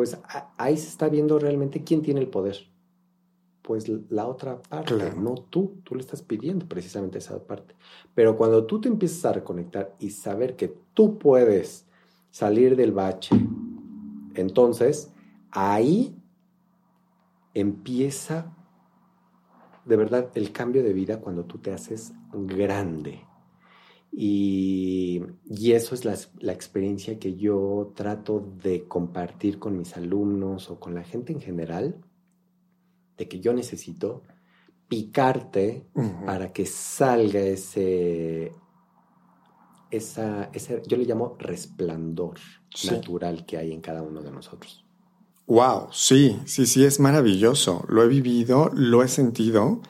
pues 0.00 0.18
ahí 0.56 0.78
se 0.78 0.88
está 0.88 1.10
viendo 1.10 1.38
realmente 1.38 1.84
quién 1.84 2.00
tiene 2.00 2.20
el 2.20 2.28
poder. 2.28 2.56
pues 3.60 3.86
la 4.08 4.26
otra 4.26 4.62
parte, 4.62 5.12
no 5.14 5.34
tú, 5.34 5.82
tú 5.84 5.94
le 5.94 6.00
estás 6.00 6.22
pidiendo 6.22 6.66
precisamente 6.66 7.18
esa 7.18 7.38
parte. 7.44 7.74
Pero 8.14 8.34
cuando 8.34 8.64
tú 8.64 8.80
te 8.80 8.88
empiezas 8.88 9.26
a 9.26 9.34
reconectar 9.34 9.94
y 9.98 10.08
saber 10.08 10.56
que 10.56 10.74
tú 10.94 11.18
puedes 11.18 11.86
salir 12.30 12.76
del 12.76 12.92
bache, 12.92 13.36
entonces 14.36 15.12
ahí 15.50 16.16
empieza 17.52 18.56
de 19.84 19.96
verdad 19.96 20.30
el 20.34 20.50
cambio 20.50 20.82
de 20.82 20.94
vida 20.94 21.20
cuando 21.20 21.44
tú 21.44 21.58
te 21.58 21.74
haces 21.74 22.14
grande. 22.32 23.20
Y, 24.12 25.22
eso 25.72 25.94
es 25.94 26.04
la, 26.04 26.16
la, 26.40 26.52
experiencia 26.52 27.18
que 27.18 27.36
yo 27.36 27.92
trato 27.94 28.52
de 28.62 28.88
compartir 28.88 29.58
con 29.58 29.78
mis 29.78 29.96
alumnos 29.96 30.68
o 30.70 30.80
con 30.80 30.94
la 30.94 31.04
gente 31.04 31.32
en 31.32 31.40
general, 31.40 32.00
de 33.16 33.28
que 33.28 33.40
yo 33.40 33.52
necesito 33.52 34.22
picarte 34.90 35.86
para 36.26 36.52
que 36.52 36.66
salga 36.66 37.40
ese, 37.40 38.52
esa, 39.90 40.50
ese, 40.52 40.82
yo 40.86 40.96
le 40.96 41.04
llamo 41.04 41.36
resplandor 41.38 42.38
natural 42.90 43.46
que 43.46 43.56
hay 43.56 43.72
en 43.72 43.80
cada 43.80 44.02
uno 44.02 44.20
de 44.20 44.32
nosotros. 44.32 44.84
Wow, 45.46 45.88
sí, 45.92 46.40
sí, 46.44 46.66
sí, 46.66 46.84
es 46.84 46.98
maravilloso. 46.98 47.84
Lo 47.88 48.02
he 48.02 48.08
vivido, 48.08 48.70
lo 48.74 49.02
he 49.02 49.08
sentido 49.08 49.80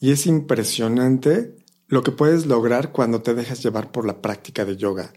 y 0.00 0.10
es 0.10 0.26
impresionante 0.26 1.57
lo 1.88 2.02
que 2.02 2.12
puedes 2.12 2.46
lograr 2.46 2.92
cuando 2.92 3.22
te 3.22 3.34
dejas 3.34 3.62
llevar 3.62 3.90
por 3.90 4.06
la 4.06 4.20
práctica 4.20 4.64
de 4.64 4.76
yoga, 4.76 5.12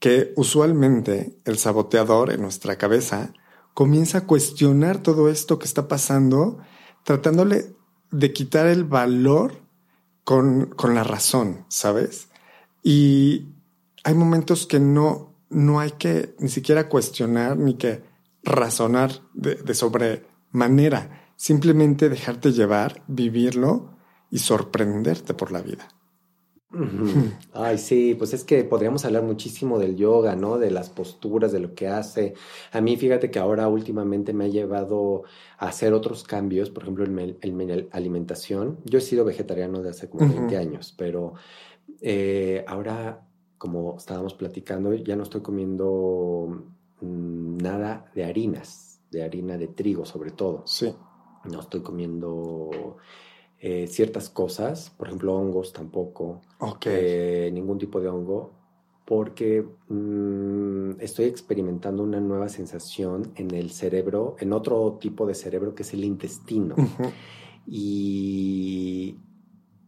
que 0.00 0.32
usualmente 0.36 1.38
el 1.44 1.56
saboteador 1.56 2.32
en 2.32 2.42
nuestra 2.42 2.76
cabeza 2.76 3.32
comienza 3.74 4.18
a 4.18 4.26
cuestionar 4.26 4.98
todo 4.98 5.28
esto 5.28 5.58
que 5.58 5.66
está 5.66 5.86
pasando, 5.86 6.58
tratándole 7.04 7.76
de 8.10 8.32
quitar 8.32 8.66
el 8.66 8.84
valor 8.84 9.62
con, 10.24 10.66
con 10.66 10.94
la 10.94 11.04
razón, 11.04 11.64
¿sabes? 11.68 12.28
Y 12.82 13.54
hay 14.02 14.14
momentos 14.14 14.66
que 14.66 14.80
no, 14.80 15.34
no 15.48 15.78
hay 15.78 15.92
que 15.92 16.34
ni 16.40 16.48
siquiera 16.48 16.88
cuestionar 16.88 17.56
ni 17.56 17.74
que 17.74 18.02
razonar 18.42 19.22
de, 19.32 19.54
de 19.54 19.74
sobremanera, 19.74 21.32
simplemente 21.36 22.08
dejarte 22.08 22.52
llevar, 22.52 23.04
vivirlo 23.06 23.96
y 24.30 24.38
sorprenderte 24.38 25.34
por 25.34 25.52
la 25.52 25.62
vida. 25.62 25.88
Ay, 27.52 27.78
sí, 27.78 28.14
pues 28.14 28.32
es 28.32 28.44
que 28.44 28.62
podríamos 28.62 29.04
hablar 29.04 29.24
muchísimo 29.24 29.78
del 29.78 29.96
yoga, 29.96 30.36
¿no? 30.36 30.58
De 30.58 30.70
las 30.70 30.88
posturas, 30.88 31.50
de 31.50 31.58
lo 31.58 31.74
que 31.74 31.88
hace. 31.88 32.34
A 32.72 32.80
mí, 32.80 32.96
fíjate 32.96 33.30
que 33.30 33.38
ahora 33.38 33.68
últimamente 33.68 34.32
me 34.32 34.44
ha 34.44 34.48
llevado 34.48 35.24
a 35.58 35.68
hacer 35.68 35.92
otros 35.92 36.22
cambios, 36.22 36.70
por 36.70 36.84
ejemplo, 36.84 37.04
en, 37.04 37.88
alimentación. 37.92 38.78
Yo 38.84 38.98
he 38.98 39.02
sido 39.02 39.24
vegetariano 39.24 39.82
de 39.82 39.90
hace 39.90 40.08
como 40.08 40.28
20 40.28 40.56
años, 40.56 40.94
pero 40.96 41.34
eh, 42.00 42.64
ahora, 42.68 43.26
como 43.58 43.96
estábamos 43.96 44.34
platicando, 44.34 44.94
ya 44.94 45.16
no 45.16 45.24
estoy 45.24 45.40
comiendo 45.40 46.66
mm, 47.00 47.56
nada 47.56 48.10
de 48.14 48.24
harinas, 48.24 49.00
de 49.10 49.24
harina 49.24 49.58
de 49.58 49.66
trigo 49.68 50.04
sobre 50.04 50.30
todo. 50.30 50.62
Sí. 50.66 50.94
No 51.50 51.60
estoy 51.60 51.80
comiendo 51.80 52.98
eh, 53.60 53.86
ciertas 53.86 54.28
cosas, 54.30 54.90
por 54.90 55.08
ejemplo 55.08 55.34
hongos 55.34 55.72
tampoco, 55.72 56.40
okay. 56.58 57.52
ningún 57.52 57.78
tipo 57.78 58.00
de 58.00 58.08
hongo, 58.08 58.52
porque 59.04 59.66
mm, 59.88 61.00
estoy 61.00 61.26
experimentando 61.26 62.02
una 62.02 62.20
nueva 62.20 62.48
sensación 62.48 63.32
en 63.34 63.52
el 63.54 63.70
cerebro, 63.70 64.36
en 64.38 64.52
otro 64.52 64.98
tipo 65.00 65.26
de 65.26 65.34
cerebro 65.34 65.74
que 65.74 65.82
es 65.82 65.92
el 65.92 66.04
intestino. 66.04 66.76
Y 67.66 69.16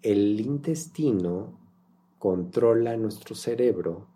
el 0.03 0.41
intestino 0.41 1.59
controla 2.18 2.97
nuestro 2.97 3.35
cerebro 3.35 4.07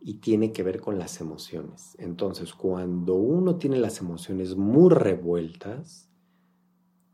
y 0.00 0.14
tiene 0.14 0.52
que 0.52 0.62
ver 0.62 0.80
con 0.80 0.98
las 0.98 1.20
emociones. 1.20 1.96
Entonces, 1.98 2.54
cuando 2.54 3.14
uno 3.14 3.56
tiene 3.56 3.78
las 3.78 4.00
emociones 4.00 4.56
muy 4.56 4.90
revueltas, 4.90 6.08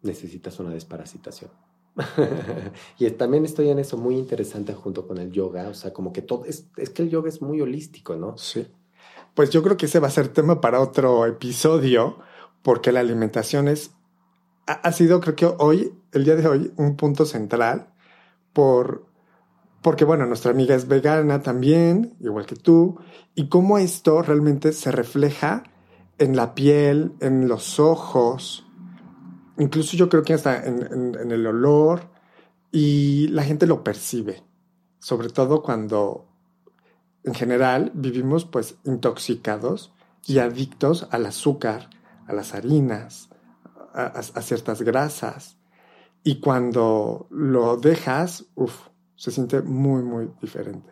necesitas 0.02 0.60
una 0.60 0.70
desparasitación. 0.70 1.50
y 2.98 3.08
también 3.12 3.44
estoy 3.44 3.68
en 3.68 3.78
eso 3.78 3.96
muy 3.96 4.16
interesante 4.16 4.74
junto 4.74 5.06
con 5.06 5.18
el 5.18 5.30
yoga, 5.30 5.68
o 5.68 5.74
sea, 5.74 5.92
como 5.92 6.12
que 6.12 6.22
todo, 6.22 6.44
es, 6.44 6.66
es, 6.76 6.90
que 6.90 7.02
el 7.02 7.10
yoga 7.10 7.28
es 7.28 7.40
muy 7.40 7.60
holístico, 7.60 8.16
¿no? 8.16 8.36
Sí. 8.36 8.66
Pues 9.34 9.50
yo 9.50 9.62
creo 9.62 9.76
que 9.76 9.86
ese 9.86 10.00
va 10.00 10.08
a 10.08 10.12
ser 10.12 10.28
tema 10.28 10.60
para 10.60 10.80
otro 10.80 11.26
episodio, 11.26 12.18
porque 12.62 12.92
la 12.92 13.00
alimentación 13.00 13.68
es, 13.68 13.92
ha, 14.66 14.92
sido, 14.92 15.20
creo 15.20 15.36
que 15.36 15.46
hoy, 15.58 15.92
el 16.12 16.24
día 16.24 16.36
de 16.36 16.48
hoy, 16.48 16.72
un 16.76 16.96
punto 16.96 17.26
central, 17.26 17.88
por, 18.52 19.06
porque 19.82 20.04
bueno, 20.04 20.26
nuestra 20.26 20.50
amiga 20.50 20.74
es 20.74 20.88
vegana 20.88 21.42
también, 21.42 22.14
igual 22.20 22.46
que 22.46 22.56
tú, 22.56 22.98
y 23.34 23.48
cómo 23.48 23.78
esto 23.78 24.22
realmente 24.22 24.72
se 24.72 24.90
refleja 24.90 25.64
en 26.18 26.36
la 26.36 26.54
piel, 26.54 27.12
en 27.20 27.48
los 27.48 27.78
ojos, 27.80 28.63
incluso 29.58 29.96
yo 29.96 30.08
creo 30.08 30.22
que 30.22 30.34
hasta 30.34 30.64
en, 30.64 31.14
el 31.30 31.46
olor 31.46 32.10
y 32.70 33.28
la 33.28 33.44
gente 33.44 33.66
lo 33.66 33.84
percibe, 33.84 34.42
sobre 34.98 35.28
todo 35.28 35.62
cuando 35.62 36.26
en 37.22 37.34
general 37.34 37.92
vivimos 37.94 38.44
pues 38.44 38.76
intoxicados 38.84 39.92
y 40.26 40.38
adictos 40.38 41.06
al 41.10 41.26
azúcar, 41.26 41.90
a 42.26 42.32
las 42.32 42.54
harinas, 42.54 43.28
a, 43.92 44.22
ciertas 44.42 44.82
grasas. 44.82 45.58
Y 46.22 46.40
cuando 46.40 47.26
lo 47.30 47.76
dejas, 47.76 48.46
uff, 48.54 48.88
se 49.14 49.30
siente 49.30 49.62
muy, 49.62 50.02
muy 50.02 50.30
diferente. 50.40 50.90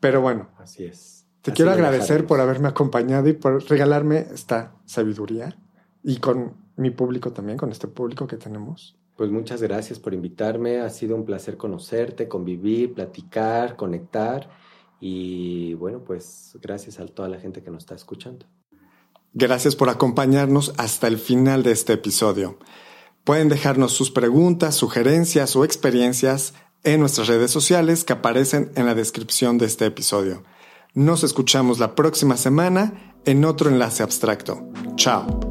Pero 0.00 0.20
bueno, 0.20 0.48
así 0.58 0.84
es. 0.84 1.26
Te 1.42 1.52
quiero 1.52 1.72
agradecer 1.72 2.26
por 2.26 2.40
haberme 2.40 2.68
acompañado 2.68 3.28
y 3.28 3.32
por 3.32 3.64
regalarme 3.68 4.26
esta 4.32 4.74
sabiduría 4.84 5.58
y 6.02 6.18
con 6.18 6.67
mi 6.78 6.90
público 6.90 7.32
también, 7.32 7.58
con 7.58 7.70
este 7.70 7.88
público 7.88 8.26
que 8.26 8.36
tenemos. 8.36 8.96
Pues 9.16 9.30
muchas 9.30 9.60
gracias 9.60 9.98
por 9.98 10.14
invitarme. 10.14 10.80
Ha 10.80 10.90
sido 10.90 11.16
un 11.16 11.24
placer 11.24 11.56
conocerte, 11.56 12.28
convivir, 12.28 12.94
platicar, 12.94 13.76
conectar. 13.76 14.48
Y 15.00 15.74
bueno, 15.74 16.04
pues 16.04 16.56
gracias 16.62 17.00
a 17.00 17.06
toda 17.06 17.28
la 17.28 17.38
gente 17.38 17.62
que 17.62 17.70
nos 17.70 17.82
está 17.82 17.94
escuchando. 17.94 18.46
Gracias 19.34 19.76
por 19.76 19.88
acompañarnos 19.88 20.72
hasta 20.78 21.08
el 21.08 21.18
final 21.18 21.62
de 21.62 21.72
este 21.72 21.94
episodio. 21.94 22.58
Pueden 23.24 23.48
dejarnos 23.48 23.92
sus 23.92 24.10
preguntas, 24.10 24.74
sugerencias 24.74 25.54
o 25.56 25.64
experiencias 25.64 26.54
en 26.84 27.00
nuestras 27.00 27.26
redes 27.26 27.50
sociales 27.50 28.04
que 28.04 28.14
aparecen 28.14 28.70
en 28.76 28.86
la 28.86 28.94
descripción 28.94 29.58
de 29.58 29.66
este 29.66 29.86
episodio. 29.86 30.44
Nos 30.94 31.24
escuchamos 31.24 31.78
la 31.78 31.94
próxima 31.94 32.36
semana 32.36 33.14
en 33.24 33.44
otro 33.44 33.68
enlace 33.68 34.02
abstracto. 34.02 34.68
Chao. 34.96 35.47